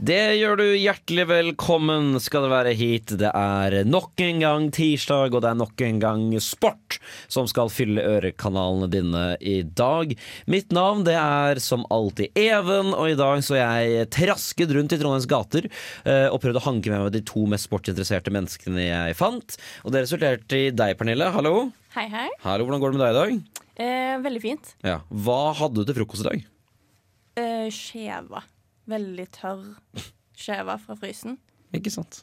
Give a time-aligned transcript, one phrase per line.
[0.00, 3.10] Det gjør du hjertelig velkommen skal det være hit.
[3.20, 6.96] Det er nok en gang tirsdag, og det er nok en gang sport
[7.28, 10.14] som skal fylle ørekanalene dine i dag.
[10.48, 14.98] Mitt navn det er som alltid Even, og i dag så jeg trasket rundt i
[15.02, 19.18] Trondheims gater eh, og prøvde å hanke med meg de to mest sportsinteresserte menneskene jeg
[19.18, 19.58] fant.
[19.84, 21.28] Og det resulterte i deg, Pernille.
[21.34, 21.66] Hallo.
[21.98, 22.30] Hei, hei.
[22.46, 23.60] Hallo, Hvordan går det med deg i dag?
[23.84, 24.72] Eh, veldig fint.
[24.80, 25.02] Ja.
[25.12, 26.48] Hva hadde du til frokost i dag?
[27.44, 28.46] Eh, skjeva.
[28.88, 29.64] Veldig tørr
[30.40, 31.36] skjeve fra frysen.
[31.76, 32.22] Ikke sant?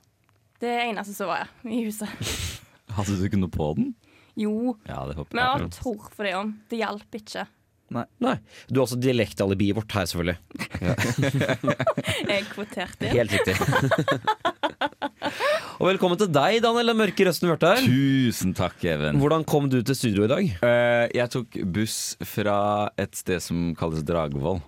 [0.61, 2.09] Det eneste som var i huset.
[2.97, 3.93] Hadde du ikke noe på den?
[4.37, 6.51] Jo, Ja, det håper men jeg var torr for det om.
[6.69, 7.47] Det hjalp ikke.
[7.87, 8.33] Nei.
[8.67, 10.37] Du har også dialektalibiet vårt her, selvfølgelig.
[12.33, 13.13] Jeg kvoterte inn.
[13.15, 13.55] Helt riktig.
[15.79, 17.79] og velkommen til deg, Daniel, den mørke røsten her.
[17.85, 19.21] Tusen takk, Even.
[19.23, 20.51] Hvordan kom du til studio i dag?
[20.59, 22.57] Uh, jeg tok buss fra
[22.99, 24.59] et sted som kalles Dragvoll.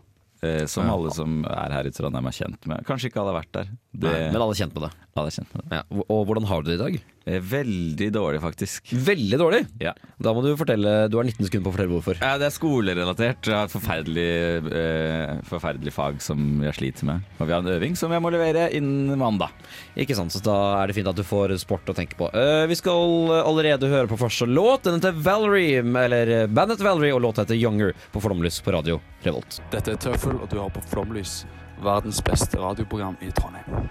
[0.45, 2.85] Eh, som alle som er her i Trondheim er kjent med.
[2.87, 3.71] Kanskje ikke alle har vært der.
[3.91, 4.91] Det, Men alle er kjent med det.
[5.17, 5.77] alle er kjent med det.
[5.79, 6.03] Ja.
[6.13, 6.97] Og hvordan har du det i dag?
[7.29, 8.91] Eh, veldig dårlig, faktisk.
[8.93, 9.59] Veldig dårlig.
[9.81, 9.91] Ja.
[10.21, 12.21] Da må du fortelle Du har 19 sekunder på å fortelle hvorfor.
[12.21, 13.49] Ja, det er skolerelatert.
[13.49, 14.29] Jeg har et forferdelig,
[14.71, 17.25] eh, forferdelig fag som jeg sliter med.
[17.39, 19.49] Og vi har en øving som jeg må levere innen mandag.
[19.97, 22.29] Ikke sant, så Da er det fint at du får sport å tenke på.
[22.33, 24.83] Uh, vi skal allerede høre på første låt.
[24.87, 29.01] Den heter Valerie, eller eh, bandet Valerie, og låta heter Younger på Flomlys på radio
[29.25, 29.59] Revolt.
[29.73, 31.43] Dette er Tøffel, og du har på Flomlys,
[31.83, 33.89] verdens beste radioprogram i Trondheim.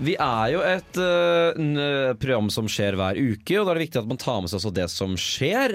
[0.00, 4.00] Vi er jo et uh, program som skjer hver uke, og da er det viktig
[4.00, 5.74] at man tar med seg også det som skjer.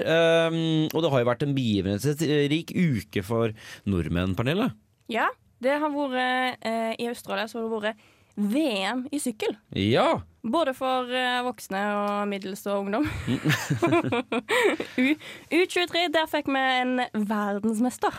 [0.50, 3.54] Um, og det har jo vært en begivenhetsrik uke for
[3.86, 4.72] nordmenn, Pernille.
[5.12, 5.28] Ja,
[5.62, 9.54] det har vært uh, I Australia så har det vært VM i sykkel.
[9.78, 10.08] Ja.
[10.42, 13.06] Både for uh, voksne og middels og ungdom.
[15.04, 15.06] U
[15.54, 18.18] U23, der fikk vi en verdensmester.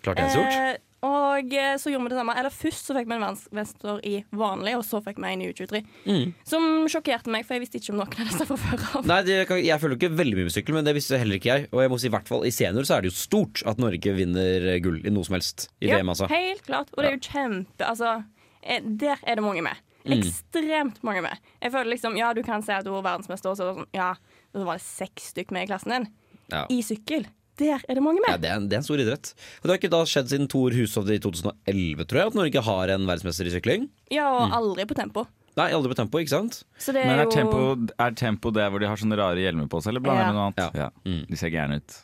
[0.00, 0.86] Klart det er stort.
[1.00, 2.34] Eh, og eh, så gjorde vi det samme.
[2.40, 5.50] Eller først så fikk vi en verdensmester i vanlig, og så fikk vi en i
[5.50, 5.82] U23.
[6.06, 6.32] Mm.
[6.48, 9.08] Som sjokkerte meg, for jeg visste ikke om noen av disse fra før av.
[9.10, 11.68] Nei, det, Jeg følger ikke veldig mye med sykkel, men det visste heller ikke jeg.
[11.72, 13.80] Og jeg må si i hvert fall i senior så er det jo stort at
[13.82, 15.68] Norge vinner gull i noe som helst.
[15.80, 16.28] I Ja, VM, altså.
[16.30, 16.92] Helt klart.
[16.94, 18.20] Og det er jo kjempe Altså,
[18.62, 19.80] eh, der er det mange med.
[20.04, 20.16] Mm.
[20.16, 21.50] Ekstremt mange med.
[21.60, 23.90] Jeg føler liksom, Ja, du kan si at du var verdensmester, og så, det sånn,
[23.96, 24.14] ja,
[24.52, 26.08] så var det seks stykk med i klassen din.
[26.50, 26.64] Ja.
[26.72, 27.26] I sykkel.
[27.60, 29.32] Der er det mange Ja, det, er en, det er en stor idrett.
[29.60, 32.62] Og Det har ikke da skjedd siden Tor Hushovd i 2011, tror jeg, at Norge
[32.70, 33.88] har en verdensmester i sykling.
[34.10, 34.56] Ja, og Mm.
[34.60, 35.26] aldri på tempo.
[35.58, 36.62] Nei, aldri på tempo, ikke sant?
[36.78, 39.36] Så det Men er er jo tempo, er tempo der hvor de har sånne rare
[39.42, 40.32] hjelmer på seg, eller blander Ja.
[40.32, 40.74] noe annet?
[40.78, 40.90] Ja.
[41.04, 41.26] Mm.
[41.28, 41.96] De ser gærne ut.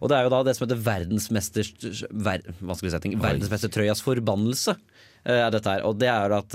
[0.00, 4.76] Og det er jo da det som heter verdensmesters ver, vanskelig setting, verdensmestertrøyas forbannelse.
[5.26, 5.82] eh, Er dette her.
[5.84, 6.54] Og det er at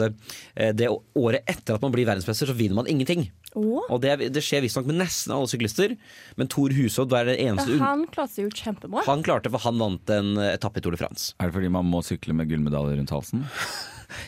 [0.56, 3.30] eh, det året etter at man blir verdensmester, så vinner man ingenting.
[3.52, 5.96] Å, Og det, det skjer visstnok med nesten alle syklister,
[6.40, 7.82] men Thor Husodd var det eneste unn...
[7.84, 9.04] Han klarte seg jo kjempebra.
[9.10, 11.34] Han klarte, for han vant en eh, etappe i Tour de France.
[11.42, 13.44] Er det fordi man må sykle med gullmedalje rundt halsen?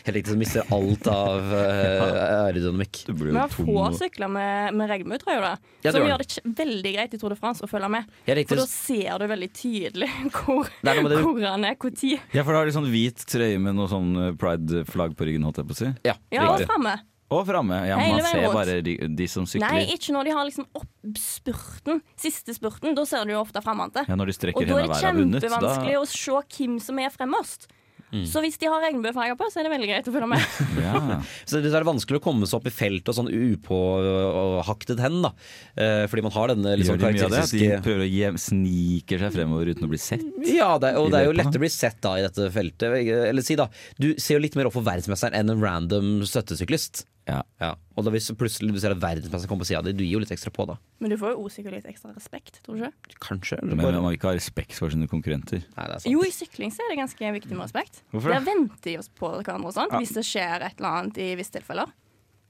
[0.04, 3.02] Helt riktig, så mister alt av uh, aerodynamikk.
[3.08, 5.54] Du blir Vi jo har få sykler med, med regnbuetrøye, da.
[5.84, 8.12] Ja, som gjør det veldig greit i Tour de France å følge med.
[8.28, 8.36] Ja.
[8.48, 12.14] For da ser du veldig tydelig hvor, Nei, det- hvor han er når.
[12.32, 15.44] Ja, for da har de sånn hvit trøye med noe sånn eh, pride-flagg på ryggen,
[15.48, 15.90] holdt jeg på å si.
[16.08, 16.96] Ja, Ja, og fremme framme.
[17.32, 17.78] Og framme.
[17.88, 18.56] Ja, man ser rundt.
[18.58, 19.72] bare de, de som sykler.
[19.72, 22.02] Nei, ikke når de har liksom oppspurten.
[22.20, 22.96] Siste spurten.
[22.96, 24.04] Da ser du jo ofte fremmante.
[24.08, 27.14] Ja, når de strekker Og da er det kjempevanskelig Da, å se hvem som er
[27.14, 27.70] fremmest.
[28.14, 28.22] Mm.
[28.30, 30.58] Så hvis de har regnbuefarger på, så er det veldig greit å følge med.
[30.84, 31.16] ja.
[31.50, 35.32] Så det er vanskelig å komme seg opp i felt og sånn upåhaktet hen, da.
[35.74, 37.40] Eh, fordi man har denne liksom, Gjør de mye av det?
[37.42, 40.22] At de prøver å hjem, sniker seg fremover uten å bli sett?
[40.46, 42.46] Ja, det, er- og det er jo lett lettere å bli sett da i dette
[42.54, 42.94] feltet.
[43.32, 43.66] Eller si da,
[43.98, 47.02] du ser jo litt mer opp for verdensmesteren enn en random støttesyklist.
[47.26, 47.38] Ja.
[47.62, 47.70] Ja.
[47.96, 50.20] Og da hvis plutselig du ser at verdensmesteren kommer på sida di, du gir jo
[50.20, 50.74] litt ekstra på, da.
[51.00, 53.16] Men du får jo også sikkert litt ekstra respekt, tror du ikke?
[53.24, 53.58] Kanskje.
[53.62, 55.64] Eller Men man må ikke ha respekt for sine konkurrenter.
[55.78, 56.12] Nei, det er sant.
[56.12, 58.02] Jo, i sykling så er det ganske viktig med respekt.
[58.12, 58.40] Hvorfor det?
[58.42, 60.02] Der venter de oss på hverandre og sånt, Ja.
[60.04, 61.92] hvis det skjer et eller annet i visse tilfeller.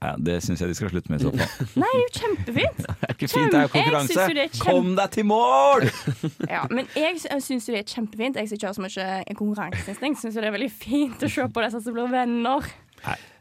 [0.03, 1.67] Ja, det syns jeg de skal slutte med i så fall.
[1.81, 2.81] Nei, det er jo kjempefint!
[2.99, 4.13] Det er ikke fint, det er jo konkurranse!
[4.13, 5.85] jo er kjempe- Kom deg til mål!
[6.55, 8.35] Ja, men jeg syns jo det er kjempefint.
[8.35, 11.63] Jeg som ikke har så mye konkurranseinstinkt, syns det er veldig fint å se på
[11.63, 12.67] disse som blir venner.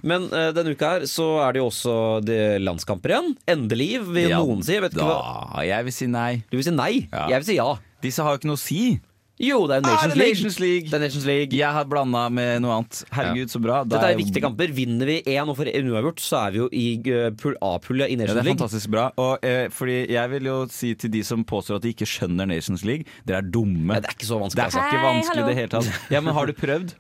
[0.05, 1.95] Men uh, denne uka her så er det jo også
[2.29, 3.31] det landskamper igjen.
[3.49, 4.75] Endelig, vil Ja, noen si.
[4.77, 6.31] Jeg vet ikke hva jeg vil si nei.
[6.51, 6.93] Du vil si nei?
[7.09, 7.25] Ja.
[7.33, 7.71] Jeg vil si ja.
[8.05, 8.83] Disse har jo ikke noe å si.
[9.41, 10.35] Jo, det er Ah, Nations, det er League.
[10.37, 10.87] Nations League.
[10.93, 11.57] Det er Nations League.
[11.59, 13.01] Jeg har blanda med noe annet.
[13.17, 13.81] Herregud, så bra.
[13.83, 14.71] Da Dette er viktige kamper.
[14.77, 18.13] Vinner vi én og får en uavgjort, så er vi jo i eh, pool A-pullet
[18.13, 18.61] i Ja, Nations det er League.
[18.61, 19.09] fantastisk bra.
[19.25, 22.47] Og, eh, fordi jeg vil jo si til de som påstår at de ikke skjønner
[22.53, 23.97] Nations League, dere er dumme.
[23.97, 24.63] Ja, det er ikke så Det vanskelig.
[24.63, 24.87] er Altså.
[24.87, 25.91] ikke vanskelig i det hele tatt.
[26.15, 26.95] Ja, men har du prøvd?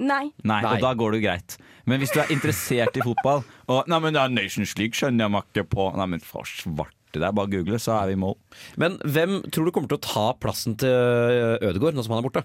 [0.00, 0.24] Nei.
[0.42, 0.74] Nei, Nei.
[0.74, 1.58] og da går det jo greit.
[1.88, 3.42] Men hvis du er interessert i fotball
[3.72, 5.88] og Nei, men det er Nations League skjønner jeg meg ikke på.
[5.96, 8.36] Nei, men for svarte, det er bare å google, så er vi i mål.
[8.80, 10.92] Men hvem tror du kommer til å ta plassen til
[11.64, 12.44] Ødegaard nå som han er borte?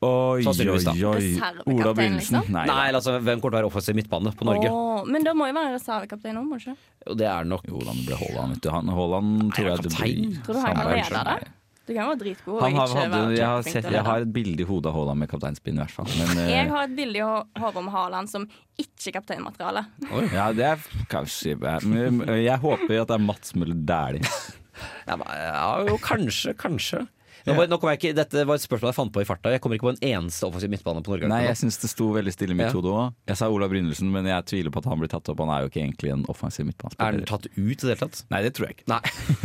[0.00, 1.24] Oi, oi, oi.
[1.68, 2.38] Ola Brynildsen.
[2.40, 2.46] liksom?
[2.54, 4.70] Nei, Nei, altså, hvem kommer til å være offensiv midtbane på Norge?
[4.72, 6.76] Åh, men da må jo være reservekaptein nå, må det ikke?
[7.04, 8.60] Jo, det er nok Jo da, det ble Haaland.
[8.64, 8.70] du.
[8.72, 11.50] Haaland tror jeg det blir Tror du han kan lede det?
[11.90, 14.22] Du kan være dritgod og Han har, ikke hadde, være jeg, har sett, jeg har
[14.22, 16.12] et bilde i hodet av Haaland med kapteinspinn, i hvert fall.
[16.20, 18.44] Men, eh, Jeg har et bilde i hodet om Haaland som
[18.78, 19.82] ikke kapteinmateriale.
[20.30, 21.56] ja, det er kanskje
[21.90, 24.30] men Jeg håper at det er Mats Møller Dæhlie.
[25.10, 27.02] ja, jo, kanskje, kanskje.
[27.46, 29.50] Nå, var- nå kom jeg ikke, dette var et spørsmål jeg fant på i farta.
[29.54, 31.28] Jeg kommer ikke på en eneste offensiv midtbane på Norge.
[31.28, 32.72] Nei, jeg syns det sto veldig stille i mitt Ja.
[32.76, 33.14] hode òg.
[33.26, 35.38] Jeg sa Ola Brynildsen, men jeg tviler på at han blir tatt opp.
[35.40, 38.24] Han er jo ikke egentlig en offensiv er han tatt ut i det hele tatt?
[38.30, 38.88] Nei, det tror jeg ikke.
[38.88, 39.00] Nei.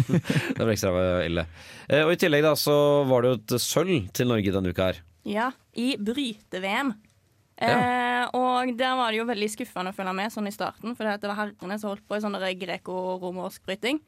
[0.55, 1.45] det var ekstra ille.
[1.89, 4.91] Eh, Og I tillegg da, så var det jo et sølv til Norge denne uka
[4.91, 4.99] her.
[5.25, 6.93] Ja, i bryte-VM.
[7.57, 11.07] Eh, og der var det jo veldig skuffende å følge med sånn i starten, for
[11.07, 14.01] det var herrene som holdt på i sånn greko-romersk bryting.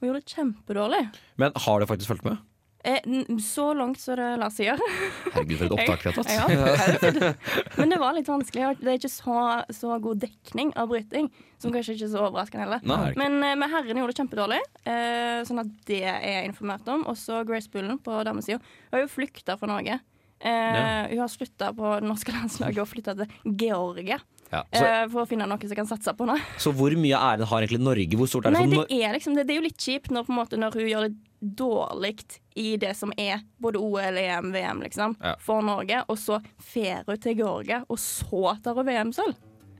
[0.00, 1.02] Og gjorde det kjempedårlig.
[1.36, 2.38] Men har du faktisk fulgt med?
[2.84, 2.98] Eh,
[3.42, 4.90] så langt som det lar seg gjøre.
[5.34, 7.18] Herregud, for et opptak vi har tatt.
[7.18, 7.32] Ja.
[7.80, 8.68] Men det var litt vanskelig.
[8.78, 9.38] Det er ikke så,
[9.74, 11.26] så god dekning av bryting,
[11.58, 12.84] som kanskje ikke er så overraskende heller.
[12.86, 13.10] Nei.
[13.18, 17.04] Men, eh, men herrene gjorde det kjempedårlig, eh, sånn at det er jeg informert om.
[17.10, 18.62] Også Grace Bullen på damesida
[18.94, 19.98] har jo flykta fra Norge.
[20.38, 21.06] Ja.
[21.10, 24.20] Hun har slutta på det norske landslaget og flytta til Georgia
[24.52, 26.36] Ja, så, for å finne noe som kan satse på nå.
[26.62, 28.20] så hvor mye æren har egentlig Norge?
[28.20, 30.60] Hvor stort det Nei, det er liksom det, det er jo litt kjipt når, måte,
[30.62, 32.18] når hun gjør det dårlig
[32.58, 35.36] i det som er både OL, EM, VM, liksom, Ja.
[35.38, 39.34] for Norge, og så fer hun til Georgia, og så tar hun VM-sølv.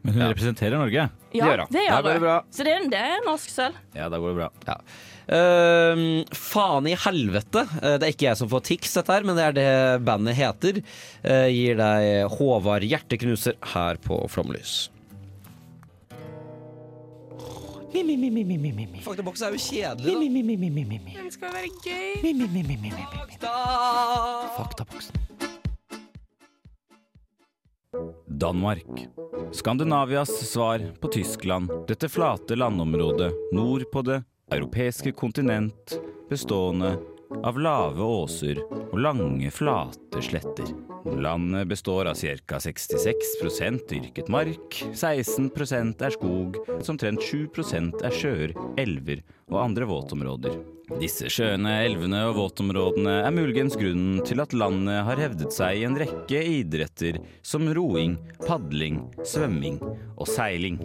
[0.04, 1.08] Men hun representerer Norge.
[1.34, 1.72] Ja, gjør hun.
[1.74, 2.36] det gjør går det bra.
[2.54, 3.74] Så det, er- det er norsk sølv.
[3.98, 4.50] Ja, da går det bra.
[4.68, 4.76] Ja.
[5.28, 7.64] Uh, faen i helvete.
[7.82, 10.38] Uh, Det er ikke jeg som får tics, dette her, men det er det bandet
[10.38, 10.78] heter.
[11.26, 14.88] Uh, gir deg Håvard Hjerteknuser her på Flomlys.
[19.04, 21.14] Faktaboks er jo kjedelig, da.
[21.16, 22.10] Den skal være gøy.
[24.56, 25.14] Faktaboksen.
[28.28, 29.08] Danmark.
[29.52, 31.70] Skandinavias svar på Tyskland.
[31.88, 34.22] Dette flate landområdet nord på det
[34.52, 35.98] europeiske kontinent,
[36.30, 36.94] bestående
[37.44, 40.70] av lave åser og lange, flate sletter.
[41.16, 42.60] Landet består av ca.
[42.60, 43.36] 66
[43.88, 50.58] dyrket mark, 16% er skog, omtrent 7% er sjøer, elver og andre våtområder.
[50.96, 55.84] Disse sjøene, elvene og våtområdene er muligens grunnen til at landet har hevdet seg i
[55.84, 58.14] en rekke idretter som roing,
[58.46, 60.78] padling, svømming og seiling.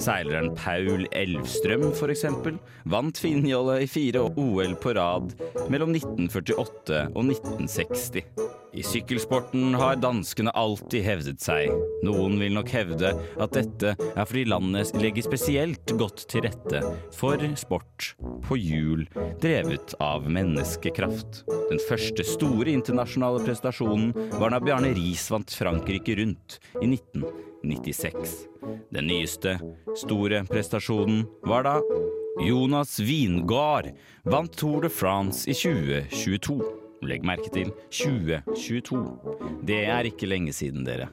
[0.00, 2.56] Seileren Paul Elvstrøm eksempel
[2.88, 5.36] vant Finnjolle i fire OL på rad
[5.68, 8.24] mellom 1948 og 1960.
[8.70, 11.70] I sykkelsporten har danskene alltid hevdet seg.
[12.06, 16.82] Noen vil nok hevde at dette er fordi landet legger spesielt godt til rette
[17.16, 18.12] for sport
[18.46, 19.06] på hjul
[19.42, 21.42] drevet av menneskekraft.
[21.70, 28.36] Den første store internasjonale prestasjonen var da Bjarne Riis vant Frankrike rundt i 1996.
[28.90, 29.58] Den nyeste
[29.98, 31.78] store prestasjonen var da
[32.40, 33.92] Jonas Wingard
[34.24, 36.62] vant Tour de France i 2022.
[37.00, 39.00] Legg merke til 2022.
[39.64, 41.08] Det er ikke lenge siden, dere.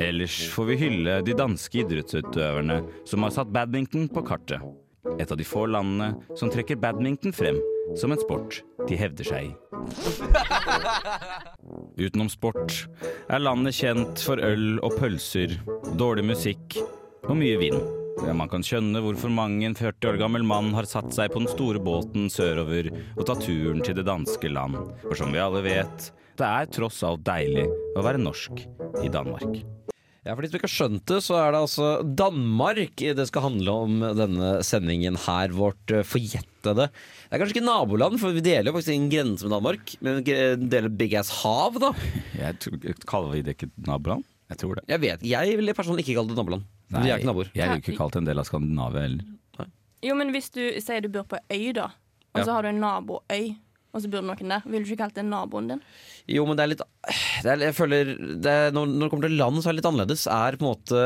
[0.00, 4.64] Ellers får vi hylle de danske idrettsutøverne som har satt badminton på kartet.
[5.20, 7.60] Et av de få landene som trekker badminton frem
[7.98, 9.54] som en sport de hevder seg i.
[12.00, 12.84] Utenom sport
[13.28, 15.58] er landet kjent for øl og pølser,
[16.00, 16.80] dårlig musikk
[17.28, 17.99] og mye vind.
[18.18, 21.40] Ja, man kan skjønne hvorfor mange en 40 år gammel mann har satt seg på
[21.42, 24.78] den store båten sørover og tatt turen til det danske land.
[25.06, 28.64] For som vi alle vet, det er tross alt deilig å være norsk
[29.04, 29.62] i Danmark.
[30.20, 33.46] Ja, for de som ikke har skjønt det, så er det altså Danmark det skal
[33.46, 36.90] handle om denne sendingen her, vårt eh, forjettede Det
[37.32, 40.60] er kanskje ikke naboland, for vi deler jo faktisk en grense med Danmark, men deler
[40.60, 41.94] del big ass hav, da.
[42.36, 42.76] Jeg tror,
[43.08, 44.28] kaller vi det ikke naboland?
[44.52, 44.84] Jeg tror det.
[44.92, 46.68] Jeg vet, jeg ville personlig ikke kalt det naboland.
[46.90, 47.50] Vi er ikke naboer.
[47.54, 49.26] Jeg vil ikke kalt det en del av Skandinavia heller.
[50.02, 51.90] Jo, men hvis du sier du bor på øy, da,
[52.32, 52.44] og Ja.
[52.46, 53.50] så har du en naboøy,
[53.92, 54.62] og så bor det noen der.
[54.64, 55.82] Ville du ikke kalt det naboen din?
[56.30, 56.80] Jo, men det er litt
[57.42, 59.80] det er, Jeg føler det er, når, når det kommer til land, så er det
[59.82, 60.24] litt annerledes.
[60.30, 61.02] Er på en måte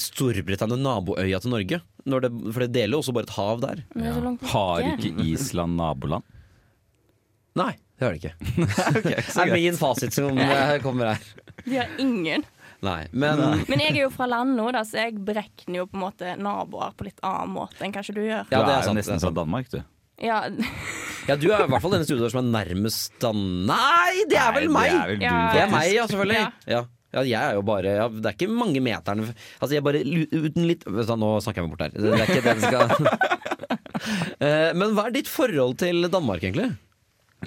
[0.00, 1.80] Storbritannia naboøya til Norge?
[2.06, 3.82] Når det, for det deler jo også bare et hav der.
[3.98, 4.50] Er borte.
[4.52, 6.24] Har ikke Island naboland?
[7.56, 8.34] Nei, det har de ikke.
[9.04, 10.36] det er min fasit som
[10.84, 11.28] kommer her.
[11.66, 12.44] De har ingen.
[12.84, 15.96] Nei, men Men jeg er jo fra land nå, da, så jeg beregner jo på
[15.96, 18.48] en måte naboer på litt annen måte enn kanskje du gjør.
[18.52, 19.32] Ja, det er sant, nesten fra.
[19.36, 19.80] Danmark, du.
[20.22, 20.42] Ja,
[21.28, 23.40] Ja, du er i hvert fall denne studioen som er nærmest Dan...
[23.68, 24.92] Nei, det er vel Nei, meg!
[24.92, 25.38] Det er vel du, Ja.
[25.52, 26.38] Det er meg, ja, selvfølgelig.
[26.40, 26.52] Ja.
[26.76, 26.84] Ja.
[27.16, 30.66] Ja, jeg er jo bare ja, Det er ikke mange meterne Altså, jeg bare uten
[30.68, 31.94] litt Vet Nå snakker jeg meg bort her.
[31.94, 33.46] Det er ikke det det skal
[34.46, 36.74] Eh, Men hva er ditt forhold til Danmark, egentlig?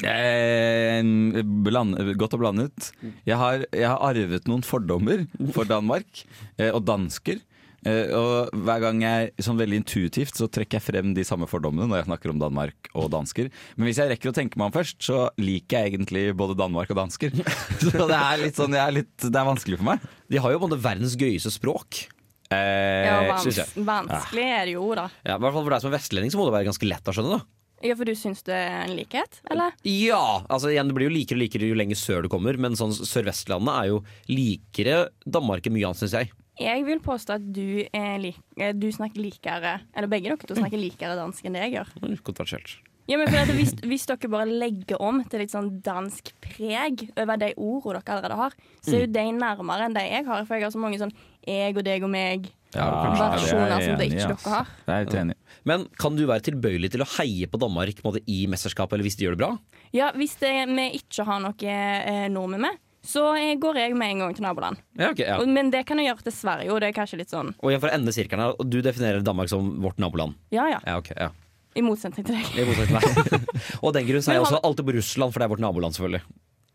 [0.06, 2.92] Eh, bland, godt og blandet.
[3.28, 5.26] Jeg har, jeg har arvet noen fordommer
[5.56, 6.26] for Danmark
[6.58, 7.42] eh, og dansker.
[7.88, 11.88] Eh, og hver gang jeg sånn veldig intuitivt så trekker jeg frem de samme fordommene
[11.88, 13.50] når jeg snakker om Danmark og dansker.
[13.78, 16.92] Men hvis jeg rekker å tenke meg om først, så liker jeg egentlig både Danmark
[16.92, 17.36] og dansker.
[17.84, 20.10] så det er litt sånn, jeg er litt, det er vanskelig for meg.
[20.30, 22.04] De har jo både verdens gøyeste språk.
[22.50, 25.06] Eh, ja vans vanskelig er det jo, da.
[25.22, 27.12] Ja, I hvert fall for deg som er vestlending, så må det være ganske lett
[27.12, 27.40] å skjønne.
[27.40, 29.76] da Ja, For du syns det er en likhet, eller?
[29.88, 32.76] Ja, altså igjen, det blir jo likere og likere jo lenger sør du kommer, men
[32.80, 36.34] sånn Sør-Vestlandet er jo likere Danmark enn mye annet, syns jeg.
[36.60, 37.86] Jeg vil påstå at du,
[38.20, 41.78] lik, eh, du snakker likere Eller begge dere to snakker likere dansk enn det jeg
[41.78, 41.94] gjør.
[42.04, 42.76] Mm, Kontroversielt.
[43.10, 47.40] Ja, men for hvis, hvis dere bare legger om til litt sånn dansk preg over
[47.42, 50.44] de ordene dere allerede har, så er jo de nærmere enn de jeg har.
[50.46, 51.16] For jeg har så mange sånn
[51.48, 52.52] jeg og deg og meg.
[52.76, 52.88] Ja.
[53.34, 54.74] Versjoner er som det ikke dere har.
[54.86, 55.40] Det er jeg enig i.
[55.70, 59.08] Men kan du være tilbøyelig til å heie på Danmark på måte, i mesterskapet, eller
[59.08, 59.50] hvis de gjør det bra?
[59.96, 64.14] Ja, hvis det, vi ikke har noe eh, nordmenn med, så eh, går jeg med
[64.14, 64.80] en gang til naboland.
[65.00, 65.40] Ja, okay, ja.
[65.48, 67.82] Men det kan jeg gjøre til Sverige, og det er kanskje litt sånn Og jeg
[67.82, 70.38] for å ende sirkelen her, og du definerer Danmark som vårt naboland.
[70.56, 71.32] Ja ja, Ja, okay, ja.
[71.80, 72.54] i motsetning til deg.
[72.54, 73.58] I motsetning til deg.
[73.82, 75.98] og av den grunn er jeg også alltid på Russland, for det er vårt naboland,
[75.98, 76.24] selvfølgelig.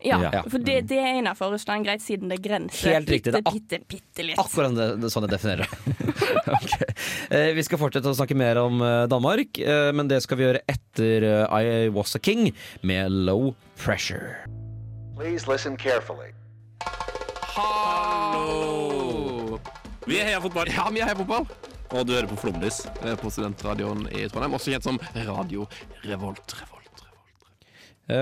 [0.05, 0.43] Ja, Ja.
[0.51, 4.23] For det, det er innafor Russland, greit, siden det grenser Helt riktig, bitte, bitte, bitte
[4.27, 4.39] litt.
[4.41, 5.69] Akkurat det, det, sånn jeg definerer det.
[6.59, 6.87] okay.
[7.31, 10.45] eh, vi skal fortsette å snakke mer om eh, Danmark, eh, men det skal vi
[10.49, 12.51] gjøre etter eh, I Was A King
[12.83, 14.31] med Low Pressure.
[15.17, 16.31] Please listen carefully.
[17.55, 19.59] Hallo!
[20.05, 21.47] Vi er Heia Fotball, Ja, vi er heia fotball.
[21.95, 22.83] og du hører på Flomlys.
[23.23, 25.65] På studentradioen i Trondheim, også kjent som Radio
[26.03, 26.57] Revolt.
[26.59, 26.74] Revolt,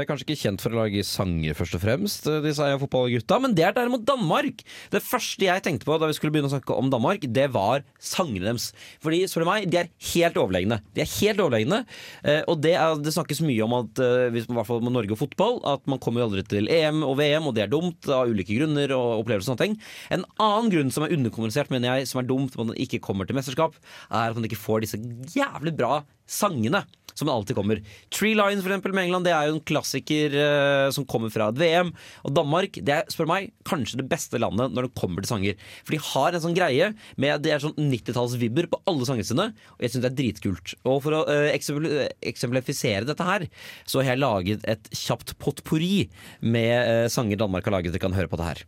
[0.06, 3.54] kanskje ikke kjent for å lage sanger, først og fremst, eh, disse er fotballgutta, men
[3.54, 4.62] det er derimot Danmark.
[4.92, 7.82] Det første jeg tenkte på da vi skulle begynne å snakke om Danmark, det var
[7.98, 8.70] sangene deres.
[9.02, 10.78] Fordi, spør du meg, de er helt overlegne.
[10.94, 11.82] De er helt overlegne,
[12.22, 14.86] eh, og det, er, det snakkes mye om at eh, hvis man, i hvert fall
[14.86, 17.66] med Norge og fotball, at man kommer jo aldri til EM og VM, og det
[17.66, 19.78] er dumt av ulike grunner og opplevelser og sånne ting.
[20.14, 23.26] En annen grunn som er underkommunisert, mener jeg, som er dumt, at man ikke kommer
[23.26, 23.74] til mesterskap,
[24.12, 25.02] er at man ikke får disse
[25.34, 26.84] jævlig bra sangene
[27.14, 27.82] som alltid kommer.
[28.12, 31.50] Tree Line for eksempel med England Det er jo en klassiker eh, som kommer fra
[31.52, 31.92] et VM.
[32.24, 35.68] Og Danmark det er spør meg, kanskje det beste landet når det kommer til sanger.
[35.84, 39.48] For de har en sånn greie med det er sånn 90-tallsvibber på alle sangene sine.
[39.76, 40.76] Og jeg syns det er dritkult.
[40.88, 43.48] Og for å eh, eksempl- eksemplifisere dette her,
[43.84, 46.06] så har jeg laget et kjapt potpourri
[46.40, 47.92] med eh, sanger Danmark har laget.
[47.92, 48.64] Dere kan høre på det her.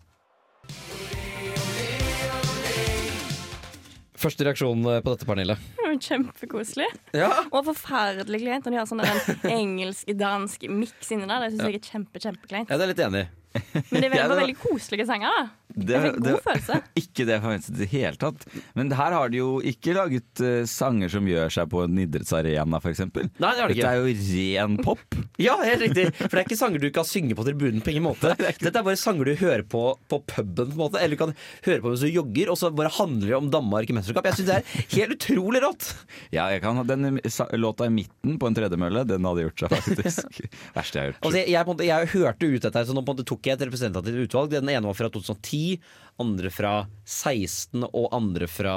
[4.25, 5.57] Første reaksjon eh, på dette Pernille?
[5.77, 6.87] Det Kjempekoselig.
[7.13, 9.21] Ja, Og forferdelig kleint når de har sånn en
[9.61, 11.45] engelsk-dansk miks inni der.
[11.45, 12.73] Det syns jeg er kjempe, kjempekleint.
[12.73, 13.25] jeg er litt enig.
[13.55, 15.45] Men det er veldig, Ja, det var- veldig koselige sanger, da.
[15.75, 16.75] Det- Jeg fikk god det- følelse.
[17.03, 18.45] Ikke det jeg forventet i det hele tatt.
[18.79, 22.79] Men her har de jo ikke laget uh, sanger som gjør seg på en idrettsarena,
[22.83, 23.01] f.eks.
[23.15, 25.03] Nei, det har de Dette er jo ren pop.
[25.45, 26.05] Ja, helt riktig.
[26.15, 28.35] For det er ikke sanger du kan synge på tribunen på ingen måte.
[28.39, 31.01] Dette er bare sanger du hører på på puben, på en måte.
[31.03, 31.35] Eller du kan
[31.67, 34.29] høre på mens du jogger, og så bare handler det om Danmark i mesterskap.
[34.31, 35.89] Jeg syns det er helt utrolig rått.
[36.35, 37.19] Ja, jeg kan ha den
[37.59, 39.03] låta i midten på en tredemølle.
[39.11, 40.39] Den hadde gjort seg faktisk.
[40.77, 41.21] Verste jeg har gjort.
[41.25, 43.59] Altså, jeg, jeg, jeg, jeg hørte ut dette så nå på en måte tok jeg
[43.61, 44.51] et representativt utvalg.
[44.55, 45.81] Den ene var fra 2010,
[46.23, 46.75] andre fra
[47.05, 48.77] 16 og andre fra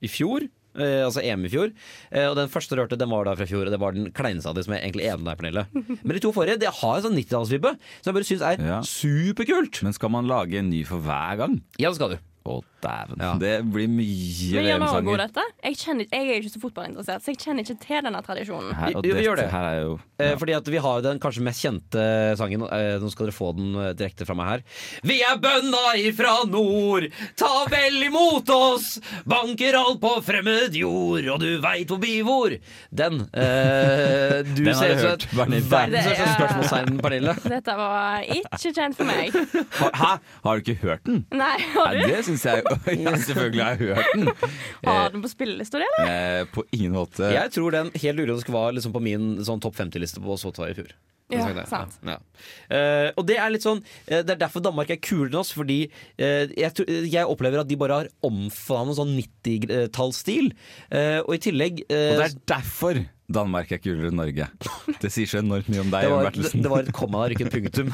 [0.00, 0.46] i fjor.
[0.78, 1.72] Eh, altså EM i fjor.
[2.12, 4.12] Eh, og den første du hørte, den var da fra fjor, og det var den
[4.14, 5.64] kleineste av de som jeg egentlig enig med deg, Pernille.
[6.04, 8.80] Men de to forrige det har en sånn 90-tallsvibbe som jeg bare syns er Ja.
[8.86, 9.82] superkult.
[9.82, 11.60] Men skal man lage en ny for hver gang?
[11.82, 12.18] Ja, det skal du.
[12.48, 13.22] Å, dæven.
[13.22, 13.32] Ja.
[13.42, 15.24] Det blir mye VM-sanger.
[15.64, 18.76] Jeg, kjenner, jeg er ikke så fotballinteressert, så jeg kjenner ikke til denne tradisjonen.
[18.78, 19.50] Her, og Jo, vi gjør det.
[19.52, 20.38] Her er jo Eh, ja.
[20.38, 22.04] Fordi at vi har den kanskje mest kjente
[22.40, 22.64] sangen.
[22.74, 24.64] Eh, nå skal dere få den eh, direkte fra meg her.
[25.06, 27.06] Vi er bønda ifra nord,
[27.38, 28.96] ta vel imot oss!
[29.30, 32.56] Banker alt på fremmed jord, og du veit hvor vi bor.
[32.90, 33.20] Den.
[33.30, 37.36] Eh, du Den ser ut som et verdens største spørsmålstegn, Pernille.
[37.54, 39.38] Dette var ikke kjent for meg.
[40.02, 40.12] Hæ?
[40.18, 41.22] Har du ikke hørt den?
[41.30, 42.10] Nei, har Nei, du?
[42.10, 42.46] det syns syns
[42.88, 44.30] jeg Ja, selvfølgelig har jeg hørt den.
[44.86, 46.14] Har du den på spillelista di, eller?
[46.14, 47.30] Eh, på ingen måte.
[47.34, 50.78] Jeg tror den helt uironisk var liksom på min sånn topp 50-liste på Spotify i
[50.78, 50.94] fjor.
[51.28, 51.66] Ja, det.
[51.68, 51.98] sant.
[52.08, 52.14] Ja.
[52.72, 55.50] Eh, og det er litt sånn uh, Det er derfor Danmark er kulere enn oss,
[55.52, 60.52] fordi uh, jeg, tror- jeg opplever at de bare har omfavnet sånn 90-tallsstil.
[60.88, 64.46] Eh, og i tillegg eh, Og det er derfor Danmark er kulere enn Norge.
[65.02, 67.34] Det sier så enormt mye om deg, det var, det, det var et komma der,
[67.36, 67.90] ikke et punktum.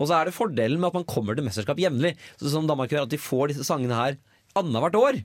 [0.00, 2.14] og så er det fordelen med at man kommer til mesterskap jevnlig.
[2.40, 4.16] Så Som Danmark gjør, at de får disse sangene her
[4.56, 5.20] annethvert år.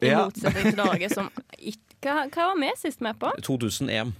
[0.00, 0.22] I Ja.
[0.30, 1.28] motsetning til Norge, som
[1.58, 3.34] ikke hva, hva var vi sist med på?
[3.44, 4.14] 2001.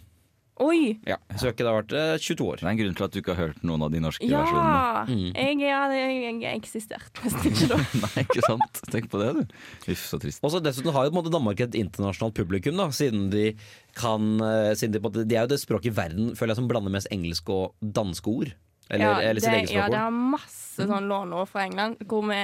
[0.58, 0.98] Oi!
[1.06, 2.58] Ja, så ikke det har vært eh, 22 år.
[2.58, 4.72] Det er en grunn til at du ikke har hørt noen av de norske versjonene.
[4.74, 5.02] Ja!
[5.06, 5.28] Mm.
[5.30, 7.78] Jeg, ja, jeg, jeg eksisterte nesten ikke da.
[8.04, 8.80] Nei, ikke sant?
[8.90, 9.58] Tenk på det, du.
[9.94, 10.42] Uff, så trist.
[10.42, 13.52] Og så Dessuten har jo på en måte Danmark et internasjonalt publikum, da, siden de
[13.98, 16.54] kan eh, siden de, på en måte, de er jo det språket i verden føler
[16.54, 18.54] jeg, som blander mest engelsk og danske ord.
[18.88, 22.24] Eller, ja, eller sitt det, eget ja, det er masse sånn låneord fra England hvor
[22.24, 22.40] vi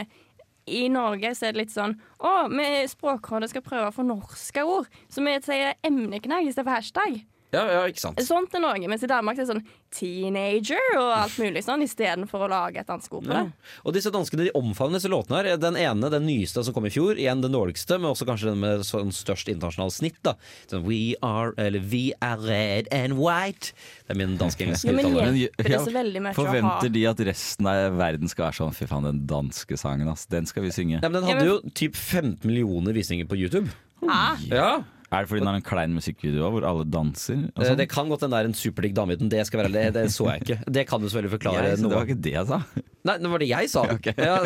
[0.69, 1.95] i Norge så er det litt sånn
[2.25, 4.89] Å, vi Språkrådet skal prøve å få norske ord.
[5.13, 7.19] Så vi sier emneknagg istedenfor hashtag.
[7.55, 8.21] Ja, ja, ikke sant.
[8.27, 8.89] Sånt er Norge.
[8.91, 12.89] Mens i Danmark er det sånn teenager og alt mulig sånn, istedenfor å lage et
[12.89, 13.43] dansk ord på Ja.
[13.45, 13.53] det.
[13.85, 15.57] Og disse danskene de omfavner disse låtene her.
[15.57, 18.61] Den ene, den nyeste som kom i fjor, igjen den dårligste, men også kanskje den
[18.61, 20.19] med sånn størst internasjonalt snitt.
[20.23, 20.35] da
[20.69, 23.73] sånn, We are, eller We are red and white.
[24.07, 25.25] Det er min dansk-engelske Ja, men uttale.
[25.27, 28.75] Men, hjelper det så veldig mye Forventer de at resten av verden skal være sånn
[28.75, 30.27] Fy faen, den danske sangen, ass.
[30.27, 31.01] Den skal vi synge.
[31.03, 33.69] Ja, men den hadde jo typ 15 millioner visninger på YouTube.
[34.09, 34.83] ah, Ja,
[35.15, 37.45] Er det fordi den har en klein musikkvideo hvor alle danser?
[37.55, 37.77] og Eh?
[37.79, 39.29] Det kan godt hende det er en superdigg dame i den.
[39.33, 40.59] Det være det, det så jeg ikke.
[40.79, 41.95] Det kan du selvfølgelig forklare Jeg- det noe.
[41.95, 42.61] var ikke det jeg sa.
[43.05, 43.83] Nei, det var det jeg sa.
[43.95, 44.15] Okay.
[44.19, 44.39] Ja,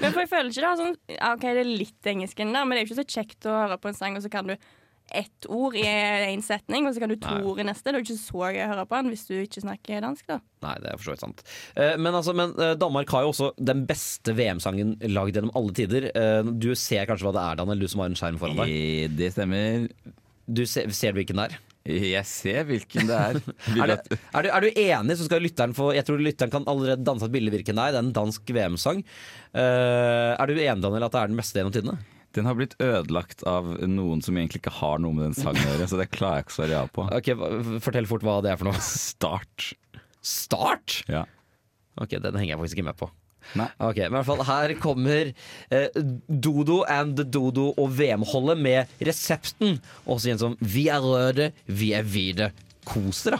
[0.00, 0.94] Men for jeg føler ikke det sånn
[1.34, 3.54] OK, det er litt engelsk inni der, men det er jo ikke så kjekt å
[3.64, 4.54] høre på en sang, og så kan du
[5.20, 7.86] ett ord i én setning, og så kan du to ord i neste.
[7.88, 10.26] Det er jo ikke så gøy å høre på den hvis du ikke snakker dansk,
[10.30, 10.40] da.
[10.64, 11.44] Nei, det er for så vidt sant.
[11.76, 15.76] Eh, Men, altså, men eh, Danmark har jo også den beste VM-sangen lagd gjennom alle
[15.76, 16.10] tider.
[16.14, 19.14] Eh, Du ser kanskje hva det er, Daniel, du som har en skjerm foran deg.
[19.18, 19.86] Det stemmer.
[20.44, 21.60] Du ser, ser du hvilken det er?
[21.84, 23.36] Jeg ser hvilken det er.
[23.84, 26.64] Er, det, er, du, er du enig, så skal lytteren få Jeg tror lytteren kan
[26.70, 27.92] allerede danse et bilde hvilken det er.
[27.92, 29.02] Det er en dansk VM-sang.
[29.52, 31.98] Uh, er du enig, Daniel, at det er den beste gjennom tidene?
[32.34, 35.74] Den har blitt ødelagt av noen som egentlig ikke har noe med den sangen å
[35.74, 37.04] gjøre, så det klarer jeg ikke å svare ja på.
[37.18, 37.28] Ok,
[37.84, 38.80] Fortell fort hva det er for noe.
[38.82, 39.68] Start.
[40.24, 40.96] Start?
[41.10, 41.22] Ja.
[42.00, 43.10] Ok, den henger jeg faktisk ikke med på.
[43.60, 43.68] Nei.
[43.76, 45.28] Ok, men i hvert fall Her kommer
[45.68, 49.78] eh, Dodo and Dodo og VM-holdet med resepten.
[50.08, 52.50] Også igjen som Vi er røde, vi er hvite.
[52.88, 53.38] Kos dere.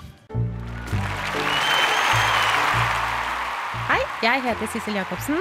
[3.88, 5.40] Hei, jeg heter Sissel Jacobsen.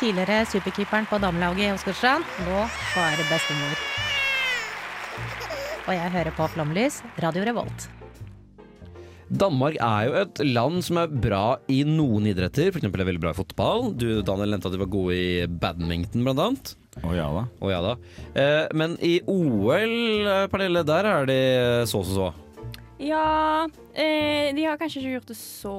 [0.00, 2.24] Tidligere superkeeperen på damelaget i Åsgårdstrand.
[2.46, 2.60] Nå
[2.94, 3.80] bare bestemor.
[5.84, 7.90] Og jeg hører på Flomlys, Radio Revolt.
[9.30, 12.72] Danmark er jo et land som er bra i noen idretter.
[12.72, 13.90] Eksempel er veldig bra i fotball.
[13.92, 16.72] Du Daniel nevnte at de var gode i badminton, blant annet.
[17.04, 17.44] Å ja da.
[17.60, 17.92] Oh, ja da.
[18.34, 21.40] Eh, men i OL, eh, Pernille, der er de
[21.86, 22.30] så så så.
[23.00, 25.74] Ja eh, De har kanskje ikke gjort det så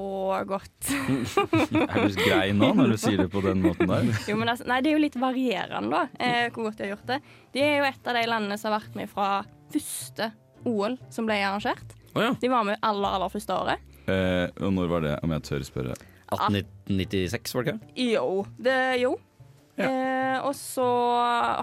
[0.48, 0.90] godt.
[1.86, 4.10] Er du grei nå når du sier det på den måten der?
[4.30, 6.94] Jo, men altså, nei, det er jo litt varierende, da, eh, hvor godt de har
[6.96, 7.20] gjort det.
[7.54, 9.30] De er jo et av de landene som har vært med fra
[9.72, 10.32] første
[10.68, 11.94] OL som ble arrangert.
[12.12, 12.34] Oh, ja.
[12.40, 13.90] De var med aller, aller første året.
[14.10, 15.98] Eh, og når var det, om jeg tør spørre?
[16.32, 17.94] 1896, var det ikke?
[18.16, 18.26] Jo.
[18.58, 19.16] Det, jo.
[19.80, 20.84] Eh, og så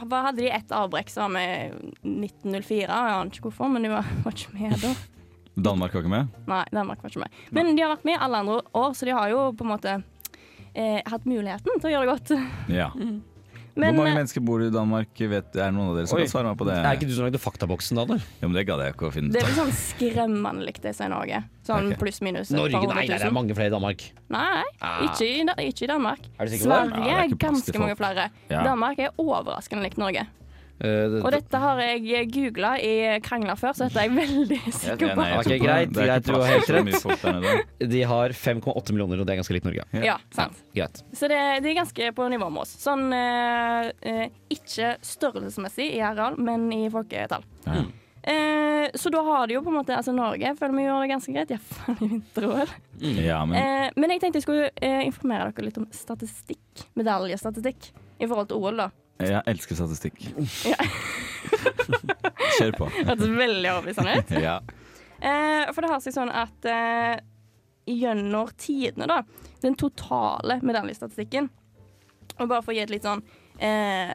[0.10, 2.88] hadde de ett avbrekk som var med 1904.
[2.88, 4.94] Jeg aner ikke hvorfor, men de var, var ikke med da.
[5.64, 6.30] Danmark var ikke med?
[6.50, 7.42] Nei, Danmark var ikke med.
[7.56, 9.98] Men de har vært med alle andre år, så de har jo på en måte
[10.74, 12.72] eh, hatt muligheten til å gjøre det godt.
[12.72, 12.92] Ja.
[13.80, 15.12] Men, Hvor mange eh, mennesker bor i Danmark?
[15.16, 16.26] Vet, er det noen av dere som Oi.
[16.26, 16.76] kan svare meg på det?
[16.82, 18.24] Er ikke du som lagde faktaboksen, Daniel?
[18.42, 19.36] Ja, men det gadd jeg ikke å finne ut.
[19.38, 21.40] det er litt sånn skremmende likt det som er i Norge.
[21.70, 22.00] Sånn okay.
[22.02, 22.52] pluss-minus.
[22.56, 22.82] Norge?
[22.82, 24.04] Nei, nei, det er mange flere i Danmark.
[24.36, 25.04] Nei, Ah.
[25.06, 26.28] ikke, i, ikke i Danmark.
[26.40, 26.58] Er du?
[26.60, 28.28] Sverige Ja, er er ganske mange flere.
[28.50, 28.66] Ja.
[28.68, 30.26] Danmark er overraskende likt Norge.
[30.80, 34.60] Eh, det- Og dette har jeg googla i krangler før, så dette er jeg veldig
[34.82, 35.20] sikker på.
[35.20, 35.60] Nei, Ok, det.
[35.62, 37.68] greit, Det er greit, du har helt rett.
[37.96, 39.84] De har 5,8 millioner, og det er ganske likt Norge.
[40.06, 40.56] Ja, sant.
[40.76, 41.02] Greit.
[41.14, 42.76] Så det, de er ganske på nivå med oss.
[42.80, 47.44] Sånn eh, eh, ikke størrelsesmessig i areal, men i folketall.
[47.68, 47.84] Ja.
[48.24, 51.10] Eh, så da har de jo på en måte Altså Norge føler vi gjør det
[51.14, 52.74] ganske greit, iallfall i vinter-OL.
[53.24, 56.84] Ja, men Eh, men jeg tenkte jeg skulle eh, informere dere litt om statistikk.
[57.00, 58.90] Medaljestatistikk i forhold til OL, da.
[59.20, 60.22] Jeg elsker statistikk.
[60.70, 60.78] Ja.
[62.60, 62.88] Kjør på.
[63.02, 64.32] Hørtes veldig overbevisende ut.
[64.40, 64.60] Ja.
[65.20, 67.20] Eh, for det har seg sånn at eh,
[67.90, 69.24] gjennom tidene, da,
[69.60, 71.50] den totale medaljestatistikken
[72.38, 73.24] Og bare for å gi et litt sånn
[73.58, 74.14] eh,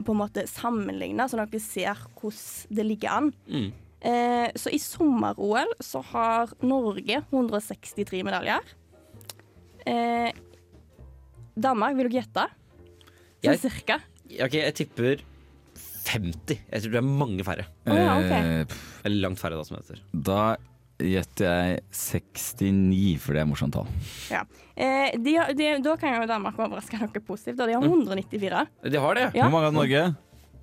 [0.00, 3.30] På en måte sammenligna, sånn at dere ser hvordan det ligger an.
[3.50, 3.68] Mm.
[4.06, 8.74] Eh, så i sommer-OL så har Norge 163 medaljer.
[9.88, 10.28] Eh,
[11.56, 12.44] Danmark, vil dere gjette?
[13.44, 14.00] Sånn cirka.
[14.46, 15.20] Ok, jeg tipper
[16.06, 16.60] 50.
[16.70, 17.66] Jeg tror det er mange færre.
[17.86, 18.32] Oh, ja, ok.
[18.36, 20.02] Eh, pff, Eller langt færre, da, som det heter.
[20.26, 20.42] Da
[21.02, 23.88] gjetter jeg 69, for det er morsomt tall.
[24.32, 24.44] Ja.
[24.76, 27.58] Eh, de, de, da kan jo Danmark overraske noe positivt.
[27.58, 27.66] Da.
[27.68, 28.62] De har 194.
[28.86, 29.26] De har det.
[29.36, 29.42] Ja.
[29.48, 30.04] Hvor mange har Norge?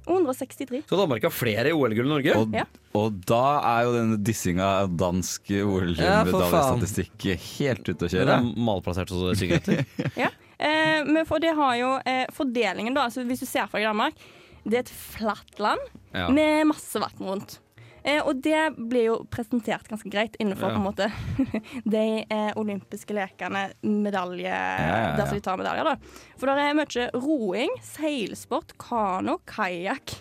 [0.03, 0.81] 163.
[0.89, 2.33] Så Danmark har flere OL-gull enn Norge?
[2.35, 2.65] Og, Ja.
[2.99, 7.27] og da er jo denne dissinga av dansk OL-medaljestatistikk
[7.59, 8.35] helt ute å Det kjøre.
[8.35, 9.87] er malplassert så det er sikkert.
[10.25, 10.27] Ja.
[10.63, 13.09] Eh, men for det har jo eh, fordelingen, da.
[13.09, 14.15] Altså, hvis du ser fra Danmark,
[14.63, 15.81] det er et flatt land
[16.13, 16.29] Ja.
[16.31, 17.59] med masse vann rundt.
[18.05, 20.75] Eh, og det blir jo presentert ganske greit innenfor Ja.
[20.75, 21.07] på en måte
[21.95, 25.15] de eh, olympiske lekene, medalje ja.
[25.17, 25.95] Der som de tar medaljer, da.
[26.39, 30.17] For det er mye roing, seilsport, kano, kajakk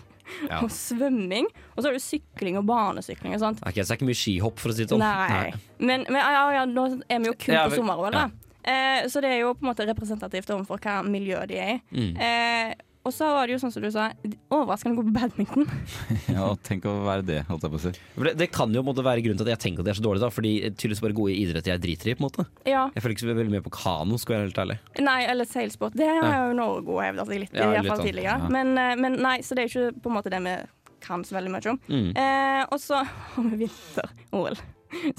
[0.49, 0.61] Ja.
[0.63, 1.45] og svømming.
[1.75, 3.59] Og så har du sykling og banesykling og sånt.
[3.67, 5.03] Okay, så det er ikke mye skihopp, for å si det sånn.
[5.03, 5.51] Nei.
[5.83, 8.23] Men, men ja, ja, nå er vi jo kun på sommer-OL, da.
[8.63, 11.79] Eh, så det er jo på en måte representativt overfor hva miljø de er i.
[11.91, 12.17] Mm.
[12.17, 12.73] Eh,
[13.03, 14.05] og så var det jo sånn som du sa,
[14.47, 15.65] overraskende god på badminton.
[16.37, 17.91] Ja, tenk å være det, holdt jeg på å si.
[18.15, 19.89] For det, det kan jo på en måte være grunnen til at jeg tenker at
[19.89, 20.29] de er så dårlige, da.
[20.31, 22.45] Fordi tydeligvis bare gode i idrett jeg driter i, på en måte.
[22.63, 22.85] Ja.
[22.95, 24.77] Jeg føler ikke så veldig med på kano, skal jeg være helt ærlig.
[25.03, 25.97] Nei, eller seilsport.
[25.99, 28.37] Det har jo Norge hevda seg litt Ja, i hvert fall sånn, tidligere.
[28.39, 28.53] ja.
[28.55, 30.55] Men, eh, men nei, så det er jo ikke på en måte det vi
[31.03, 31.81] kan så veldig mye om.
[31.91, 32.07] Mm.
[32.23, 33.01] Eh, og så
[33.35, 34.55] har vi vinter-OL,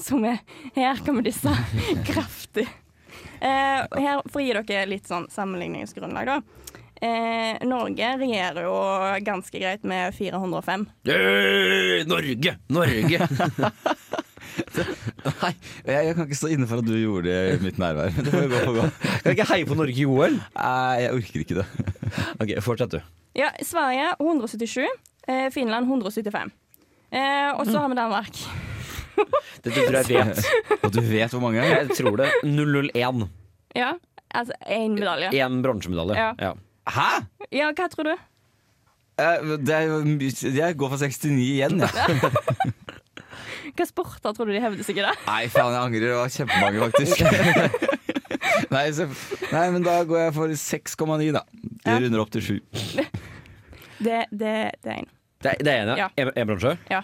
[0.00, 0.40] som er
[0.78, 1.52] Her kan vi disse
[2.08, 2.64] kraftig.
[3.40, 6.40] Eh, her, for å gi dere litt sånn sammenligningsgrunnlag, da.
[7.04, 8.76] Eh, Norge regjerer jo
[9.26, 10.86] ganske greit med 405.
[11.10, 12.56] Hey, Norge!
[12.72, 13.18] Norge!
[15.24, 15.50] Nei,
[15.84, 18.14] jeg, jeg kan ikke stå inne for at du gjorde det i mitt nærvær.
[18.14, 18.86] Det får gå for gå.
[19.04, 20.38] Kan jeg ikke heie på Norge i OL?
[20.56, 21.66] Nei, jeg orker ikke det.
[22.44, 23.00] Ok, fortsett du.
[23.34, 24.84] Ja, Sverige 177.
[25.26, 26.52] Eh, Finland 175.
[27.10, 28.44] Eh, og så har vi Danmark.
[29.64, 30.80] Dette tror jeg vet.
[30.84, 31.62] Og du vet hvor mange?
[31.64, 32.28] Jeg tror det.
[32.44, 33.24] 001.
[33.78, 33.92] Ja,
[34.34, 35.30] altså én medalje.
[35.38, 36.16] Én bronsemedalje.
[36.18, 36.30] Ja.
[36.40, 36.52] Ja.
[36.94, 37.08] Hæ?
[37.54, 38.14] Ja, hva tror du?
[39.22, 41.90] Eh, Det er jeg går for 69 igjen, jeg.
[43.74, 45.12] Hva sporter tror du de hevder seg i det?
[45.26, 46.04] Nei, faen, jeg angrer.
[46.04, 47.16] Det var kjempemange, faktisk.
[48.74, 49.06] Nei, så,
[49.50, 51.42] nei, men da går jeg for 6,9, da.
[51.54, 51.96] De Ja.
[52.04, 52.60] runder opp til 7.
[54.04, 54.52] Det, det,
[54.84, 55.06] det er én.
[55.44, 56.06] Det, det er en, ja.
[56.06, 56.08] Ja.
[56.24, 56.72] En, en bransje?
[56.90, 57.02] Ja.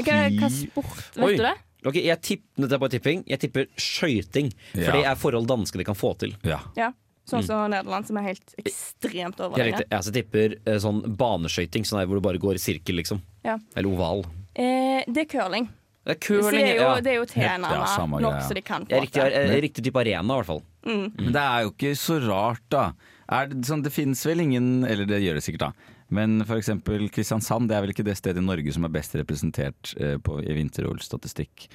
[0.00, 1.36] Hva, hva sport, vet Oi.
[1.36, 1.54] du det?
[1.90, 3.22] Ok, jeg tipp, Dette er bare tipping.
[3.28, 4.52] Jeg tipper skøyting.
[4.72, 4.92] For Ja.
[4.96, 6.34] det er forhold danskene kan få til.
[6.46, 6.60] Ja.
[6.78, 6.92] Ja.
[7.28, 9.82] Sånn som Nederland, som er helt ekstremt Det er overlegne.
[9.84, 13.20] Jeg, Jeg tipper eh, sånn baneskøyting, sånn hvor du bare går i sirkel, liksom.
[13.46, 13.58] Ja.
[13.76, 14.24] Eller oval.
[14.54, 15.68] Eh, det er curling.
[16.02, 16.94] Det er curling, det er jo, ja.
[17.00, 18.46] det er jo Ja, samme nok greia.
[18.48, 19.32] så de kan Det er få riktig, til.
[19.54, 20.62] eh, riktig type arena, i hvert fall.
[20.84, 22.92] Men det er jo ikke så rart, da.
[23.30, 25.72] Er det, sånn, det finnes vel ingen Eller det gjør det sikkert, da.
[26.12, 29.14] Men for eksempel Kristiansand det er vel ikke det stedet i Norge som er best
[29.16, 31.66] representert eh, på, i vinter-OL-statistikk.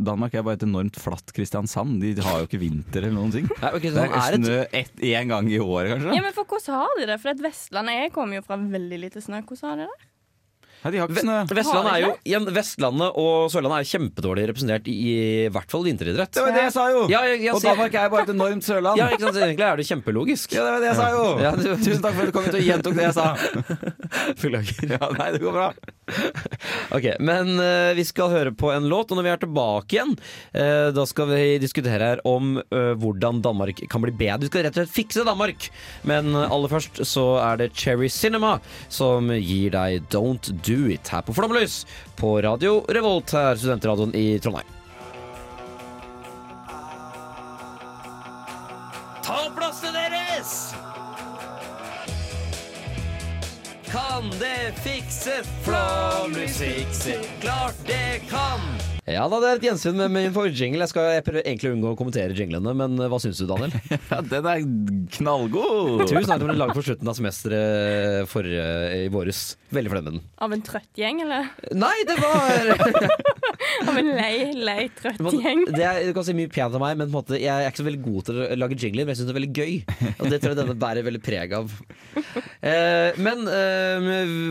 [0.00, 2.00] Danmark er bare et enormt flatt Kristiansand.
[2.02, 3.48] De har jo ikke vinter eller noen ting.
[3.60, 6.14] Nei, okay, så Det er snø ett- én gang i året, kanskje.
[6.16, 7.20] Ja, men for Hvordan har de det?
[7.20, 9.42] For et Vestlandet jeg kommer jo fra veldig lite snø.
[9.44, 10.06] Hvordan har de det?
[10.78, 11.36] Nei, de har ikke snø.
[11.58, 16.30] Vestlandet, er jo, igjen, Vestlandet og Sørlandet er kjempedårlig representert i, i hvert fall vinteridrett.
[16.36, 17.00] Det var det jeg sa jo!
[17.10, 19.00] Ja, jeg, jeg, Og Danmark er bare et enormt sørland.
[19.00, 19.40] ja, ikke sant?
[19.42, 20.54] Egentlig er det kjempelogisk.
[20.54, 21.24] Ja, det var det jeg sa jo!
[21.42, 23.26] Ja, du- Tusen takk for at du kom hit og gjentok det jeg sa.
[24.38, 24.94] Beklager.
[24.94, 25.68] Ja, nei, det går bra.
[26.94, 30.14] Ok, Men eh, vi skal høre på en låt, og når vi er tilbake igjen,
[30.56, 34.46] eh, da skal vi diskutere her om eh, hvordan Danmark kan bli bedre.
[34.46, 35.68] Vi skal rett og slett fikse Danmark.
[36.08, 38.56] Men eh, aller først så er det Cherry Cinema
[38.88, 41.82] som gir deg Don't Do It her på Flomlys
[42.18, 44.74] på Radio Revolt, her studentradioen i Trondheim.
[49.28, 49.87] Ta plassene
[53.90, 55.42] Kan det fikse?
[55.64, 58.87] Flomlys fikser, klart det kan!
[59.08, 60.28] Ja da, det er et gjensyn med min.
[60.28, 63.72] Jeg skal jeg prøver egentlig unngå å kommentere jinglene, men eh, hva syns du, Daniel?
[64.08, 64.62] Ja, den er
[65.16, 66.04] knallgod!
[66.08, 68.66] Tusen takk for du laget for slutten av semesteret forrige
[68.98, 69.42] i våres.
[69.74, 70.26] Veldig fornøyd med den.
[70.44, 71.48] Av en trøtt gjeng, eller?
[71.76, 72.72] Nei, det var
[73.88, 75.64] Av en lei, lei, trøtt gjeng?
[75.72, 77.68] det er, Du kan si mye pent om meg, men på en måte, jeg er
[77.68, 79.06] ikke så veldig god til å lage jingler.
[79.08, 79.74] Men jeg syns det er veldig gøy,
[80.18, 81.74] og det tror jeg denne bærer veldig preg av.
[82.58, 84.08] Eh, men eh,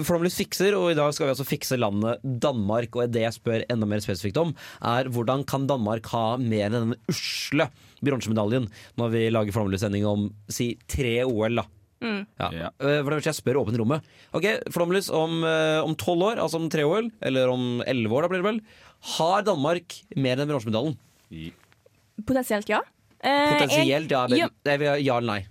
[0.08, 2.96] Flåmlys fikser, og i dag skal vi altså fikse landet Danmark.
[2.96, 6.78] Og det jeg spør enda mer spesifikt om, er hvordan kan Danmark ha mer enn
[6.78, 7.70] denne usle
[8.06, 8.68] bronsemedaljen
[9.00, 11.66] når vi lager Flomlys-sending om si tre OL, da.
[12.02, 12.50] Ja.
[12.54, 12.68] Ja.
[12.78, 14.06] Eh, For det første, jeg spør åpent rommet.
[14.38, 18.28] Ok, Flomlys om eh, om tolv år, altså om tre OL, eller om elleve år,
[18.28, 18.60] da blir det vel.
[19.18, 20.98] Har Danmark mer enn bronsemedaljen?
[22.28, 22.82] Potensielt ja.
[23.20, 24.26] Eh, Potensielt, ja.
[24.30, 24.50] ja.
[24.66, 24.98] Men, ja.
[25.02, 25.42] ja eller nei?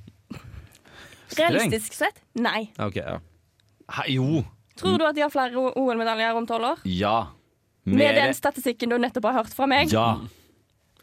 [1.37, 2.68] Realistisk sett, nei.
[2.78, 3.18] Okay, ok, ja.
[3.98, 4.44] Hei, jo!
[4.76, 6.80] Tror du at de har flere OL-medaljer om tolv år?
[6.90, 7.16] Ja.
[7.87, 9.92] Med den statistikken du nettopp har hørt fra meg?
[9.94, 10.18] Ja.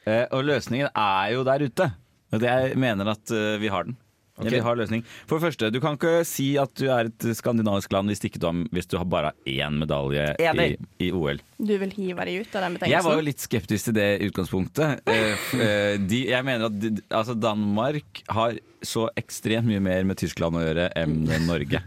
[0.04, 1.91] Eh, og løsningen er jo der ute.
[2.34, 3.96] Og jeg mener at uh, vi har den.
[4.34, 4.48] Okay.
[4.50, 5.04] Ja, vi har løsning.
[5.30, 8.39] For det første, du kan ikke si at du er et skandinavisk land hvis, ikke
[8.41, 10.72] du, har, hvis du har bare har én medalje i,
[11.06, 11.38] i OL.
[11.62, 15.06] Du vil hive deg ut av den Jeg var jo litt skeptisk til det utgangspunktet.
[15.06, 20.17] Eh, eh, de, jeg mener at de, altså Danmark har så ekstremt mye mer med
[20.17, 21.84] Tyskland å gjøre enn Norge.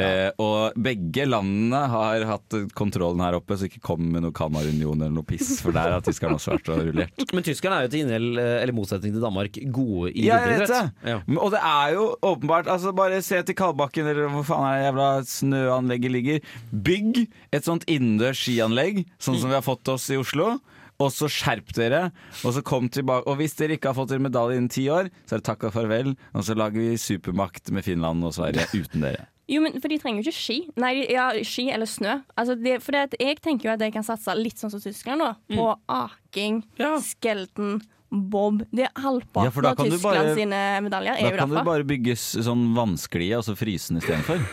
[0.00, 4.96] Eh, og begge landene har hatt kontrollen her oppe, så ikke kom med noe Kamarunion
[4.96, 7.24] eller noe piss, for der har tyskerne også vært og rullert.
[7.36, 10.72] Men tyskerne er jo til inngjeld, eh, eller motsetning til Danmark, gode i Ja, idrett.
[10.72, 11.12] det.
[11.12, 11.20] Ja.
[11.36, 14.86] Og det er jo åpenbart altså Bare se til Kalbakken, eller hvor faen er det
[14.88, 16.52] jævla snøanlegget ligger.
[16.72, 20.54] Bygg et sånt innendørs skianlegg, sånn som vi har fått oss i Oslo.
[21.02, 22.02] Og så skjerp dere,
[22.44, 25.08] og så kom tilbake Og hvis dere ikke har fått dere medalje innen ti år,
[25.26, 26.12] så er det takk og farvel.
[26.36, 29.26] Og så lager vi supermakt med Finland og Sverige uten dere.
[29.52, 30.58] Jo, men For de trenger jo ikke ski.
[30.80, 32.14] Nei, ja, ski eller snø.
[32.40, 34.80] Altså, det, for det at jeg tenker jo at jeg kan satse litt sånn som
[34.80, 36.62] Tyskland nå, på aking,
[37.04, 38.62] Skelten, bob.
[38.72, 41.84] Det er halvparten ja, av Tyskland bare- sine medaljer er Da jo kan du bare
[41.88, 44.42] bygge sånn vannsklie og så fryse den istedenfor.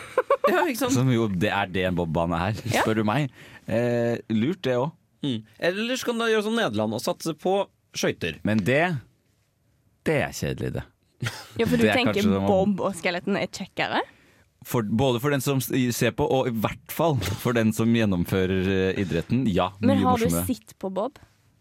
[0.50, 0.94] Ja, ikke sant?
[0.96, 2.80] Som jo det er det en bobbane er, Ja.
[2.82, 3.28] spør du meg.
[3.70, 4.88] Eh, lurt det òg.
[5.22, 5.44] Mm.
[5.68, 7.52] Eller så kan du gjøre som Nederland og satse på
[7.94, 8.40] skøyter.
[8.42, 8.96] Men det
[10.02, 10.82] Det er kjedelig, det.
[11.60, 14.00] Ja, for du er tenker bob og skeletten er kjekkere?
[14.66, 18.66] For, både for den som ser på, og i hvert fall for den som gjennomfører
[18.68, 19.46] eh, idretten.
[19.48, 21.16] Ja, Men har har du sett på bob?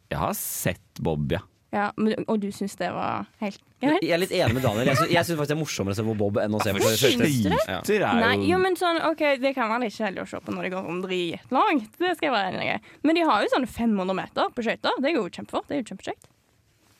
[0.09, 1.39] Jeg har sett Bob, ja.
[1.69, 4.01] Ja, men, Og du syns det var helt greit?
[4.01, 4.89] Jeg er litt enig med Daniel.
[4.89, 6.73] Jeg syns, jeg syns faktisk det er morsommere å se på Bob enn å se
[6.73, 7.29] på Sliter
[7.69, 7.77] Ja.
[7.85, 10.65] Er Nei, jo men sånn, ok, Det kan være litt kjedelig å se på når
[10.65, 11.91] det går om dritlangt.
[12.01, 12.77] Det skal jeg være enig i.
[13.05, 14.97] Men de har jo sånn 500 meter på skøyter.
[14.97, 15.69] Det er jo kjempefort.
[15.69, 16.29] Det er jo kjempekjekt.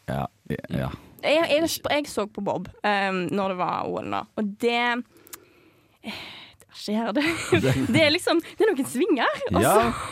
[0.10, 0.26] ja,
[0.70, 0.92] ja.
[1.20, 4.78] Jeg, jeg, jeg så på Bob um, når det var OL nå, og det
[6.80, 7.24] Skjer det?
[7.94, 9.40] Det er liksom Det er noen svinger.
[9.52, 9.72] og ja.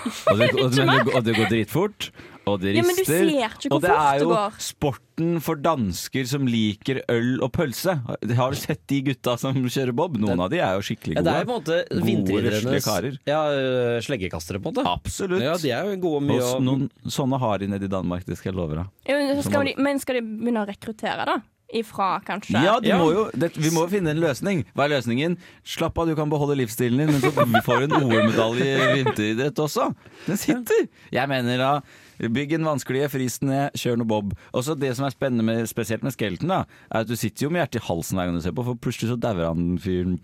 [0.10, 2.10] så- Og, det, og, det, og det går dritfort.
[2.48, 3.28] Og det Ja, men du rister.
[3.28, 7.02] ser ikke hvor og det går er det jo det sporten for dansker som liker
[7.12, 7.98] øl og pølse.
[8.40, 10.16] Har du sett de gutta som kjører bob?
[10.18, 11.28] Noen av de er jo skikkelig Ja, gode.
[11.28, 13.18] det er på en måte vinteridrettenes karer.
[13.28, 14.88] ja, øh, sleggekastere, på en måte.
[14.88, 15.44] Absolutt.
[15.44, 18.38] Ja, de er jo gode mye Og noen sånne har de nede i Danmark, det
[18.40, 18.88] skal jeg love deg.
[19.12, 21.38] Ja, men skal de, men skal de begynne å rekruttere, da?
[21.76, 24.62] Ifra kanskje Ja, du må jo, det, vi må jo finne en løsning.
[24.72, 25.36] Hva er løsningen?
[25.68, 29.60] Slapp av, du kan beholde livsstilen din, men så får du en OL-medalje i vinteridrett
[29.66, 29.90] også.
[30.30, 30.88] Den sitter!
[31.12, 31.72] Jeg mener da
[32.20, 34.34] Bygg en vanskelige, fris den ned, kjør noe bob.
[34.54, 37.48] Og så Det som er spennende med, spesielt med Skelton, da, er at du sitter
[37.48, 39.78] jo med hjertet i halsen hver gang du ser på, for plutselig så dauer han
[39.82, 40.18] fyren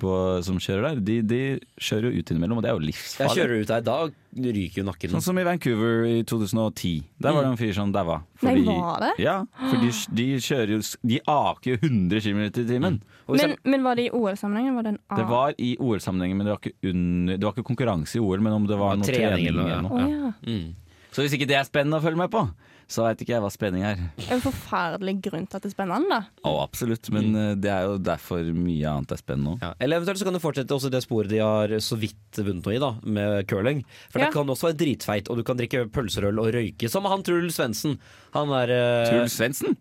[0.43, 1.03] som kjører der.
[1.05, 1.41] De, de
[1.81, 3.29] kjører jo ut innimellom, og det er jo livsfarlig.
[3.29, 3.97] Jeg kjører ut der, da
[4.33, 5.13] ryker jo nakken.
[5.13, 6.93] Sånn som i Vancouver i 2010.
[7.21, 8.21] Der var det en fyr som daua.
[8.43, 9.11] Nei, var det?
[9.23, 9.35] Ja,
[9.69, 13.01] for de, de kjører jo De aker jo 100 km i timen.
[13.27, 14.73] Og Men, men var det i OL-sammenheng?
[14.75, 17.67] Var det en Det var i OL-sammenhengen, men det var, ikke under, det var ikke
[17.69, 20.03] konkurranse i OL, men om det var Ja, noe trening trening eller eller noe, Ja.
[20.03, 20.33] Oh, ja.
[20.43, 20.75] Mm.
[21.13, 22.41] Så hvis ikke det er spennende å følge med på,
[22.89, 24.01] så veit ikke jeg hva spenning er.
[24.33, 26.41] En forferdelig grunn til at det er spennende, da.
[26.49, 27.61] Å, absolutt, men mm.
[27.63, 29.63] det er jo derfor mye annet er spennende òg.
[29.63, 29.71] Ja.
[29.79, 32.75] Eller eventuelt så kan du fortsette også det sporet de har så vidt vunnet noe
[32.75, 33.81] i, da, med curling.
[34.09, 34.27] For Ja.
[34.27, 37.57] det kan også være dritfeit, og du kan drikke pølserøl og røyke, som han Truls
[37.57, 37.97] Svendsen.
[38.35, 39.09] Han er uh...
[39.09, 39.77] Truls Svendsen?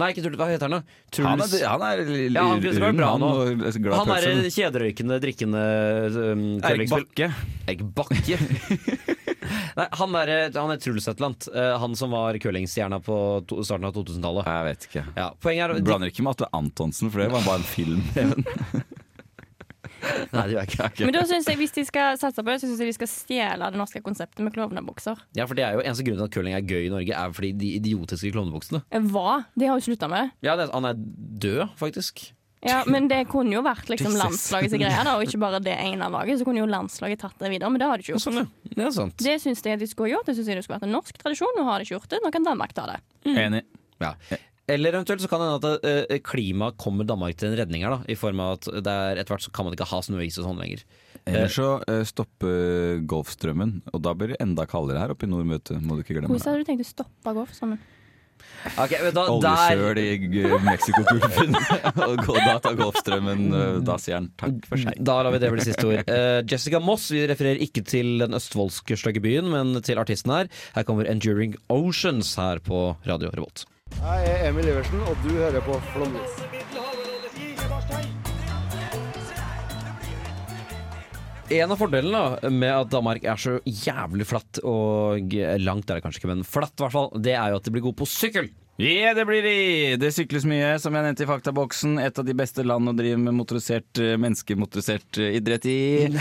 [0.00, 0.96] Nei, ikke Truls, hva heter han da?
[1.22, 2.00] Han er, han er
[2.34, 3.34] Ja, han rund, bra han, nå.
[3.44, 5.66] og glad Han er kjederøykende, drikkende
[6.16, 7.30] um, Erik curlingspill- Bakke.
[7.68, 8.40] Erik Bakke.
[9.78, 11.48] Nei, han er, han er Truls et eller annet.
[11.54, 13.16] Eh, han som var curlingstjerna på
[13.48, 14.50] to, starten av 2000-tallet.
[14.50, 15.06] Jeg vet ikke.
[15.18, 18.04] Ja, er Du blander ikke med Atle Antonsen, for det var bare en film.
[20.34, 21.04] Nei, det gjør jeg ikke.
[21.08, 23.10] Men da synes jeg, hvis de skal satse på det, så syns jeg de skal
[23.10, 25.20] stjele det norske konseptet med klovnebukser.
[25.38, 27.36] Ja, for det er jo Eneste grunnen til at curling er gøy i Norge, er
[27.36, 28.84] fordi de idiotiske klovnebuksene.
[29.12, 29.42] Hva?
[29.58, 30.48] De har jo slutta med det.
[30.48, 30.98] Ja, det, han er
[31.44, 32.26] død, faktisk.
[32.64, 36.08] Ja, Men det kunne jo vært liksom landslagets greie, da, og ikke bare det ene
[36.12, 36.40] laget.
[36.40, 38.24] Så kunne jo landslaget tatt det videre, men det har de ikke gjort.
[38.24, 38.72] Sånn, ja.
[38.74, 39.20] Det er sant.
[39.20, 40.26] Det syns jeg de skulle gjort.
[40.30, 41.54] Det synes jeg det skulle vært en norsk tradisjon.
[41.58, 42.20] Nå har de ikke gjort det.
[42.24, 42.98] Nå kan Danmark ta det.
[43.34, 43.62] Enig.
[44.02, 44.14] Ja.
[44.66, 47.98] Eller eventuelt så kan det hende at uh, klima kommer Danmark til en redning her,
[47.98, 48.08] da.
[48.08, 50.62] I form av at er etter hvert så kan man ikke ha snøis og sånn
[50.62, 50.86] lenger.
[51.28, 55.44] Eller så uh, stopper Golfstrømmen, og da blir det enda kaldere her oppe i nord,
[55.52, 55.76] vet du.
[55.84, 56.32] Må du ikke glemme.
[56.32, 57.84] Hvordan hadde du tenkt å stoppe golfstrømmen?
[58.80, 60.14] Ok, men da, der i
[60.64, 61.52] Mexico-gulfen.
[62.06, 64.96] og gå- da tar Golfstrømmen uh, Da sier han takk for seg.
[65.04, 66.08] Da lar vi det bli siste ord.
[66.08, 70.50] Uh, Jessica Moss, vi refererer ikke til den østfoldske stygge byen, men til artisten her.
[70.78, 73.66] Her kommer 'Enduring Oceans' her på Radio Revolt.
[74.00, 76.63] Jeg er Emil Iversen, og du hører på Flomlys.
[81.52, 86.04] En av fordelene da, med at Danmark er så jævlig flatt, og langt er det
[86.06, 88.08] kanskje ikke, men flatt i hvert fall, det er jo at de blir gode på
[88.08, 88.48] sykkel.
[88.80, 89.58] Ja, det blir de!
[90.02, 92.00] Det sykles mye, som jeg nevnte i faktaboksen.
[92.02, 95.78] Et av de beste land å drive med motorisert, eh, menneskemotorisert eh, idrett i.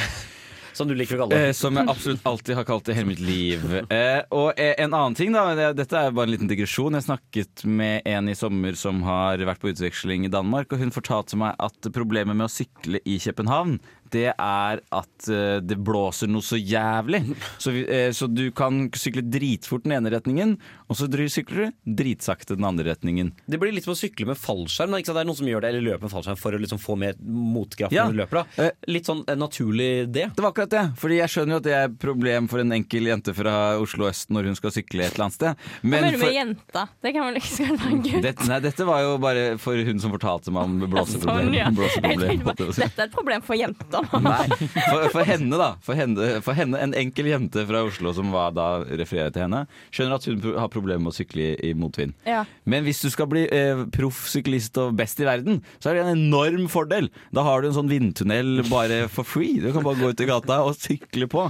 [0.74, 1.54] Som du liker å kalle Eh, det.
[1.54, 3.62] som jeg absolutt alltid har kalt det hele mitt liv.
[3.94, 5.70] Eh, og eh, en annen ting, da.
[5.78, 6.98] Dette er bare en liten digresjon.
[6.98, 10.90] Jeg snakket med en i sommer som har vært på utveksling i Danmark, og hun
[10.96, 13.76] fortalte meg at problemet med å sykle i København,
[14.14, 17.24] det er at uh, det blåser noe så jævlig.
[17.62, 20.56] Så, vi, eh, så du kan sykle dritfort den ene retningen,
[20.90, 23.32] og så sykler du dritsakte den andre retningen.
[23.50, 24.94] Det blir litt som å sykle med fallskjerm.
[24.94, 25.02] Da.
[25.02, 25.18] Ikke sant?
[25.20, 27.18] Det er noen som gjør det, eller løper med fallskjerm for å liksom få mer
[27.24, 28.06] motkraft Ja.
[28.08, 28.42] når du løper.
[28.58, 28.70] Da.
[28.94, 30.28] Litt sånn eh, naturlig det.
[30.36, 30.84] Det var akkurat det.
[31.02, 34.08] Fordi jeg skjønner jo at det er et problem for en enkel jente fra Oslo
[34.10, 35.64] øst når hun skal sykle et eller annet sted.
[35.82, 36.86] Hva mener du for- med jenta?
[37.04, 38.22] Det kan vel ikke skal være en gutt?
[38.28, 41.50] Dette, nei, dette var jo bare for hun som fortalte meg om blåseproblemet.
[41.50, 41.72] Sånn, ja.
[41.74, 42.44] Blåseproblem.
[42.84, 44.03] Dette er et problem for jenter.
[44.24, 44.48] Nei,
[44.90, 45.70] for, for henne, da.
[45.86, 49.64] For henne, for henne, en enkel jente fra Oslo som var da refererer til henne,
[49.94, 52.14] skjønner at hun har problemer med å sykle i, motvind.
[52.30, 52.44] Ja.
[52.70, 56.06] Men hvis du skal bli eh, proff syklist og best i verden, så er det
[56.08, 57.10] en enorm fordel.
[57.36, 59.60] Da har du en sånn vindtunnel bare for free.
[59.64, 61.48] Du kan bare gå ut i gata og sykle på.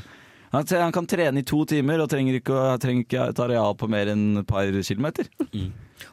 [0.53, 3.73] Han, han kan trene i to timer og trenger ikke, å- trenger ikke et areal
[3.79, 5.25] på mer enn et par kilometer.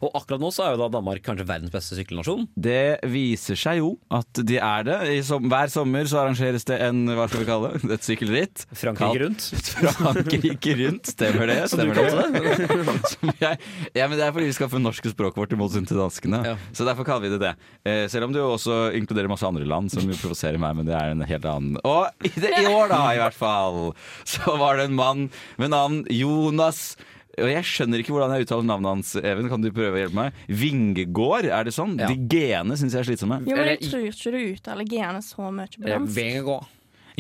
[0.01, 2.47] Og akkurat nå så er jo da Danmark kanskje verdens beste sykkelnasjon.
[2.55, 4.99] Det viser seg jo at de er det.
[5.17, 8.65] I som, hver sommer så arrangeres det en hva skal vi kalle det, et sykkelritt.
[8.77, 9.49] Frankrike rundt.
[10.01, 11.59] Frankrike rundt, stemmer det.
[11.73, 13.37] Som du kaller kalte det.
[13.45, 13.61] Jeg,
[13.97, 16.43] ja, men det er fordi vi skal fornorske språket vårt i motsetning til danskene.
[16.77, 17.53] Så derfor kaller vi det det.
[17.89, 20.97] Eh, selv om det jo også inkluderer masse andre land som provoserer meg, men det
[20.99, 21.79] er en helt annen.
[21.87, 23.81] Og i, det, i år, da, i hvert fall,
[24.29, 25.29] så var det en mann
[25.61, 26.95] med navn Jonas
[27.39, 29.13] og Jeg skjønner ikke hvordan jeg uttaler navnet hans.
[29.21, 30.41] Even, Kan du prøve å hjelpe meg?
[30.51, 31.95] Vingegård, er det sånn?
[32.01, 33.41] De g-ene syns jeg er slitsomme.
[33.47, 36.19] Jo, men jeg tror ikke du uttaler g-ene så mye på dansk.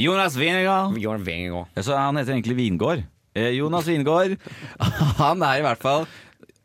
[0.01, 0.96] Jonas Vingegård.
[0.99, 3.05] Jonas Så han heter egentlig Vingård.
[3.35, 4.37] Eh, Jonas Vingård.
[5.23, 6.07] Han er i hvert fall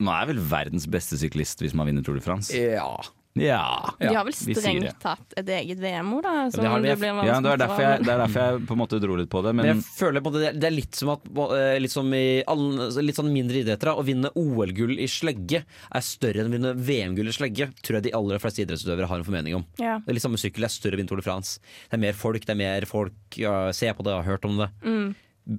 [0.01, 2.51] Nå er vel verdens beste syklist hvis man vinner Tour de France.
[2.51, 2.97] Ja.
[3.35, 3.93] Ja.
[3.99, 4.55] De har vel det.
[4.55, 6.33] strengt tatt et eget VM-ord, da?
[6.53, 6.93] Som det det, de.
[6.95, 9.17] du blir Ja, det er, derfor jeg, det er derfor jeg på en måte dro
[9.19, 9.51] litt på det.
[9.51, 12.25] Men Men jeg føler på det, det er litt som, at, eh, litt som i
[12.47, 13.91] alle, litt sånn mindre idretter.
[13.91, 13.95] da.
[13.99, 17.69] Å vinne OL-gull i slegge er større enn å vinne VM-gull i slegge.
[17.83, 19.67] Tror jeg de aller fleste idrettsutøvere har en formening om.
[19.83, 19.99] Ja.
[19.99, 21.59] Det er litt samme sykkel, det er større å vinne Tour de France.
[21.89, 24.63] Det er mer folk, det er mer folk ja, ser på det, har hørt om
[24.63, 24.71] det.
[24.87, 25.11] Mm.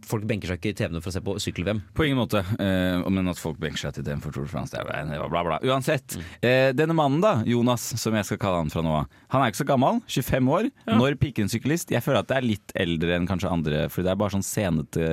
[0.07, 1.81] Folk benker seg ikke i TV-ene for å se på sykkel-VM.
[1.95, 2.41] På ingen måte.
[2.59, 5.45] Eh, men at folk benker seg til TV for Tour de France, det er bla,
[5.47, 5.61] bla.
[5.63, 6.17] Uansett.
[6.43, 9.53] Eh, denne mannen, da, Jonas, som jeg skal kalle han fra nå av, han er
[9.53, 10.01] ikke så gammel.
[10.11, 10.71] 25 år.
[10.91, 11.95] Når piker en syklist?
[11.95, 14.47] Jeg føler at det er litt eldre enn kanskje andre, for det er bare sånn
[14.47, 15.13] senete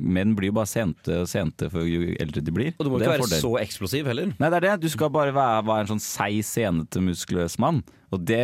[0.00, 2.72] Menn blir jo bare sente og sente for jo eldre de blir.
[2.78, 3.42] Og du må Det ikke være fordel.
[3.44, 4.32] så eksplosiv heller.
[4.40, 4.74] Nei, det er det.
[4.82, 7.82] Du skal bare være, være en sånn seig, senete, muskuløs mann.
[8.10, 8.40] Og det,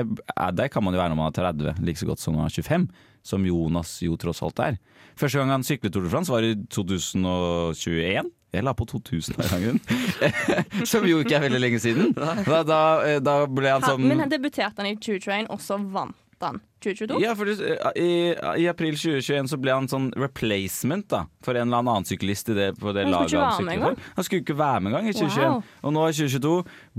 [0.55, 2.53] det kan man jo være når man er 30, like så godt som når man
[2.53, 2.89] er 25.
[3.27, 4.77] Som Jonas jo tross alt er.
[5.19, 8.31] Første gang han syklet Tour de France var i 2021.
[8.55, 9.81] Jeg la på 2000 hver gang,
[10.89, 12.13] som jo ikke er veldig lenge siden.
[12.17, 12.79] Da, da,
[13.21, 16.59] da ble han Ha, sånn men han debuterte han i 2021, og så vant han
[16.85, 17.21] 2022?
[17.23, 17.57] Ja, for det,
[17.97, 18.11] i,
[18.63, 22.57] I april 2021 så ble han sånn replacement da for en eller annen syklist i
[22.59, 23.97] det, på det Han laget han engang?
[23.97, 24.13] for.
[24.19, 25.47] Han skulle ikke være med engang i 2021.
[25.47, 25.63] Wow.
[25.83, 26.57] Og nå i 2022,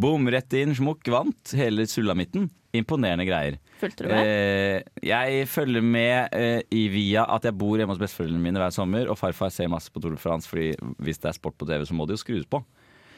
[0.07, 2.49] bom, rett inn, smukk, vant hele sulamitten.
[2.75, 3.55] Imponerende greier.
[3.79, 4.27] Fulgte du med?
[4.27, 8.73] Eh, jeg følger med eh, i via at jeg bor hjemme hos besteforeldrene mine hver
[8.75, 11.65] sommer, og farfar ser masse på Tour de France, Fordi hvis det er sport på
[11.69, 12.59] TV, så må det jo skrus på.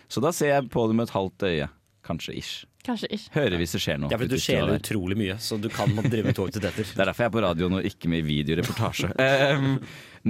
[0.10, 1.68] Så da ser jeg på det med et halvt øye.
[2.06, 2.66] Kanskje ish.
[2.90, 3.32] Kanskje ikke.
[3.38, 4.10] Hører hvis det skjer noe.
[4.10, 6.62] Ja, fordi du skjeler utrolig mye, så du kan måtte drive med tog til.
[6.66, 9.12] Det er derfor jeg er på radioen og ikke med i videoreportasje.
[9.14, 9.76] um,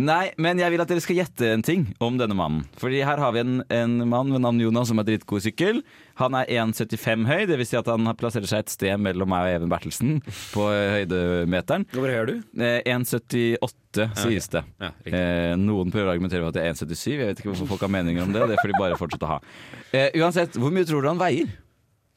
[0.06, 2.66] nei, men jeg vil at dere skal gjette en ting om denne mannen.
[2.82, 5.80] Fordi her har vi en, en mann ved navn Jonas som er dritgod i sykkel.
[6.20, 7.72] Han er 1,75 høy, dvs.
[7.72, 10.18] Si at han plasserer seg et sted mellom meg og Even Bertelsen
[10.52, 11.88] på eh, høydemeteren.
[11.96, 12.36] Hvor høy er du?
[12.60, 14.66] Eh, 1,78 sies det.
[14.84, 15.16] Ja, riktig.
[15.16, 17.08] eh, noen prøver å argumentere med at det er 1,77.
[17.16, 18.44] Jeg vet ikke hvorfor folk har meninger om det.
[18.52, 19.40] Det får de bare fortsette å ha.
[19.96, 21.50] Eh, uansett, hvor mye tror du han veier?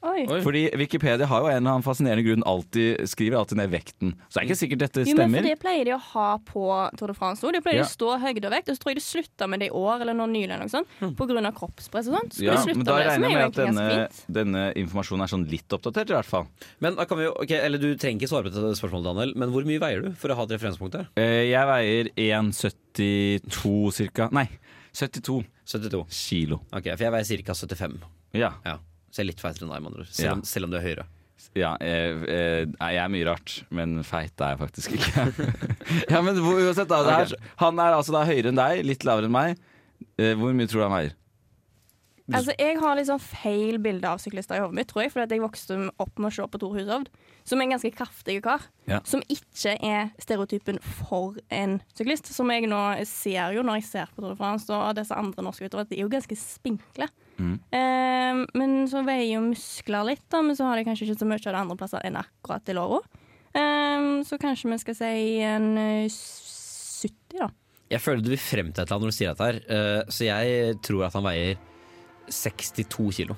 [0.03, 0.27] Oi.
[0.43, 4.15] Fordi Wikipedia har jo en eller annen fascinerende grunn alltid skriver alltid ned vekten.
[4.29, 5.38] Så det er ikke sikkert dette Jo, men stemmer.
[5.38, 6.65] for Det pleier de å ha på
[6.99, 7.41] Tour de France.
[7.47, 7.53] òg.
[7.53, 7.85] De pleier Ja.
[7.85, 8.69] å stå høyde og vekt.
[8.69, 10.51] Og så tror jeg de slutta med det i år eller nå nylig.
[10.51, 12.33] eller noe sånt, På grunn av kroppspress og sånt.
[12.35, 15.23] Så Ja, men da med det, som regner er jeg med at denne, denne informasjonen
[15.23, 16.47] er sånn litt oppdatert, i hvert fall.
[16.81, 19.33] Men da kan vi jo, ok, eller Du trenger ikke svare på dette spørsmålet, Daniel,
[19.37, 21.07] men hvor mye veier du for å ha et referansepunkt der?
[21.17, 24.29] Eh, Jeg veier 1,72 cirka.
[24.33, 24.49] Nei,
[24.93, 26.05] 72 72.
[26.11, 26.61] kilo.
[26.73, 27.53] Ok, For jeg veier ca.
[27.55, 27.99] 75.
[28.35, 28.53] Ja.
[28.65, 28.79] Ja,
[29.12, 30.09] Så jeg er litt feitere enn deg, med andre ord.
[30.11, 30.33] Selv, Ja.
[30.38, 31.05] om- selv om du er høyere.
[31.59, 35.25] Ja, eh, eh, jeg er mye rart, men feit er jeg faktisk ikke.
[36.14, 39.05] ja, men hvor- uansett da, det her, Han er altså da høyere enn deg, litt
[39.05, 39.59] lavere enn meg.
[40.18, 41.12] Eh, hvor mye tror du han veier?
[42.33, 45.12] Altså, Jeg har litt sånn feil bilde av syklister i hodet mitt, tror jeg.
[45.12, 47.09] Fordi at jeg vokste opp med å se på Tor Hushovd,
[47.45, 48.65] som er en ganske kraftig kar.
[48.89, 49.01] Ja.
[49.09, 52.31] Som ikke er stereotypen for en syklist.
[52.35, 55.47] Som jeg nå ser jo når jeg ser på Tour de France og disse andre
[55.47, 57.09] norske utøverne, at de er jo ganske spinkle.
[57.38, 57.57] Mm.
[57.75, 61.29] Eh, men så veier jo muskler litt, da, men så har de kanskje ikke så
[61.29, 63.03] mye av det andre plasser enn akkurat i låra.
[63.53, 65.17] Eh, så kanskje vi skal si
[65.47, 66.21] en eh,
[67.03, 67.51] 70, da.
[67.93, 70.13] Jeg føler du vil frem til et eller annet når du sier dette her, uh,
[70.13, 71.59] så jeg tror at han veier
[72.33, 73.37] 62 kilo.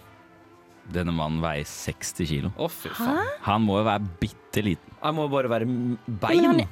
[0.93, 2.51] Denne mannen veier 60 kilo.
[2.61, 3.29] Å, fy faen.
[3.47, 4.97] Han må jo være bitte liten.
[5.01, 6.43] Han må bare være m- Ja, bein.
[6.43, 6.69] men han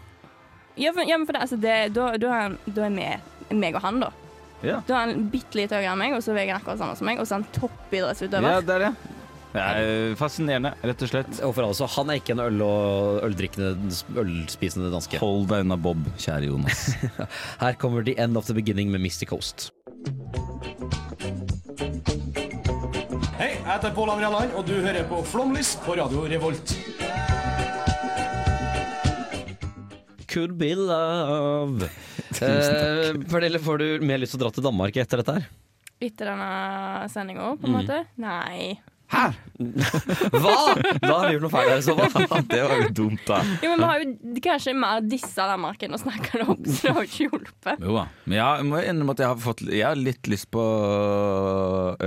[0.76, 3.20] Ja, for, ja, men for det, altså, det, da, da er han da er meg,
[3.52, 4.10] meg og han, da.
[4.62, 4.78] Ja.
[4.86, 7.08] Da er han bitte litt høyere enn meg, og så veier han akkurat samme som
[7.08, 8.46] meg, og så er han toppidrettsutøver.
[8.54, 8.92] Ja, det er det.
[9.52, 11.32] Det er fascinerende, rett og slett.
[11.44, 13.74] Og for alle så, han er ikke en øl- og øldrikkende,
[14.22, 15.20] ølspisende danske.
[15.20, 16.86] Hold deg unna Bob, kjære Jonas.
[17.60, 19.68] Her kommer The End of the Beginning med Misty Coast.
[23.82, 26.74] Heter Pål André Land, og du hører på Flomlys på Radio Revolt.
[30.30, 31.88] Could be love.
[32.42, 35.44] Eh, Pernille, får du mer lyst til å dra til Danmark etter dette her?
[36.02, 36.46] Etter denne
[37.12, 37.76] sendinga, på en Mm.
[37.76, 37.98] måte?
[38.18, 38.80] Nei.
[39.12, 39.24] Hæ?
[40.42, 40.54] Hva?!
[41.02, 42.44] Da har vi gjort noe feil her i så fall.
[42.52, 43.40] det var jo dumt, da.
[43.62, 46.78] Jo, men vi har jo kanskje mer dissa den marken og snakka det opp, så
[46.88, 47.84] det har jo ikke hjulpet.
[47.84, 48.06] Jo da.
[48.24, 50.64] Men jeg må innrømme at jeg har, fått, jeg har litt lyst på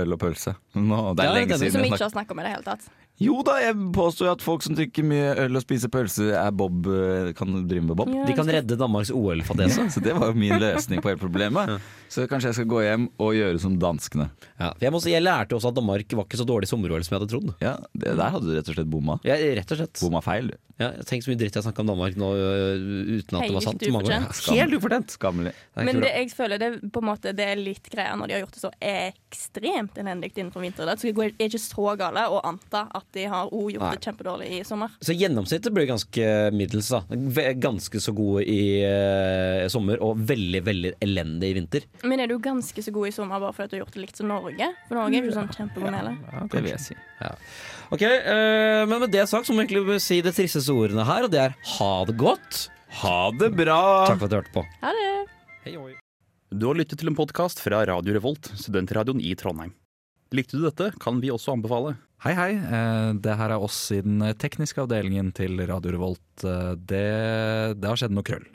[0.02, 0.56] øl og pølse.
[0.76, 1.76] Nå, det er Ja, lenge denne siden.
[1.78, 2.88] Som vi ikke har snakka om i det hele tatt.
[3.22, 6.84] Jo da, jeg påstår at folk som drikker mye øl og spiser pølse, er Bob,
[6.84, 8.10] eh, kan drive med Bob.
[8.12, 9.86] Ja, De kan redde Danmarks OL-fadese.
[9.94, 11.78] Så det var jo min løsning på hele problemet.
[12.12, 14.28] Så kanskje jeg skal gå hjem og gjøre som danskene.
[14.60, 17.02] Ja, for jeg, må si, jeg lærte også at Danmark var ikke så dårlig sommer-OL
[17.02, 17.50] som jeg hadde trodd.
[17.64, 19.16] Ja, det Der hadde du rett og slett bomma.
[19.26, 19.98] Ja, rett og slett.
[20.04, 20.52] Bomma feil.
[20.76, 22.82] Ja, Tenk så mye dritt jeg snakka om Danmark nå øh,
[23.16, 23.80] uten at det var sant.
[23.80, 24.40] Helt ufortjent.
[24.52, 25.14] Helt ufortjent!
[25.16, 25.52] Skammelig.
[25.88, 28.42] Men det, jeg føler det, på en måte, det er litt greia når de har
[28.44, 31.00] gjort det så ekstremt elendig innenfor vinteridrett.
[31.00, 33.92] Så det er ikke så gale å anta at de har òg gjort Nei.
[33.96, 34.92] det kjempedårlig i sommer.
[35.04, 36.88] Så gjennomsnittet blir ganske middels.
[36.92, 41.86] da Ganske så gode i eh, sommer og veldig veldig elendig i vinter.
[42.04, 44.20] Men er du ganske så god i sommer bare fordi du har gjort det likt
[44.20, 44.70] som Norge?
[44.88, 46.14] For Norge er jo sånn kjempegod med det.
[46.52, 46.98] Det vil jeg si.
[47.22, 47.32] Ja.
[47.94, 51.28] Ok, eh, Men med det sagt så må vi egentlig si de tristeste ordene her,
[51.28, 52.66] og det er ha det godt.
[53.02, 53.80] Ha det bra!
[54.08, 54.66] Takk for at du hørte på.
[54.82, 55.08] Ha det!
[55.66, 55.94] Hei, oi.
[56.54, 59.74] Du har lyttet til en podkast fra Radio Revolt, studentradioen i Trondheim.
[60.34, 61.94] Likte du dette, kan vi også anbefale.
[62.24, 62.52] Hei, hei.
[62.56, 66.44] Eh, Det her er oss i den tekniske avdelingen til Radio Revolt.
[66.44, 68.46] Eh, Det, det har skjedd noe krøll.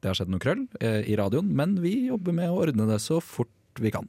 [0.00, 3.00] Det har skjedd noe krøll eh, i radioen, men vi jobber med å ordne det
[3.02, 3.50] så fort
[3.80, 4.06] vi kan.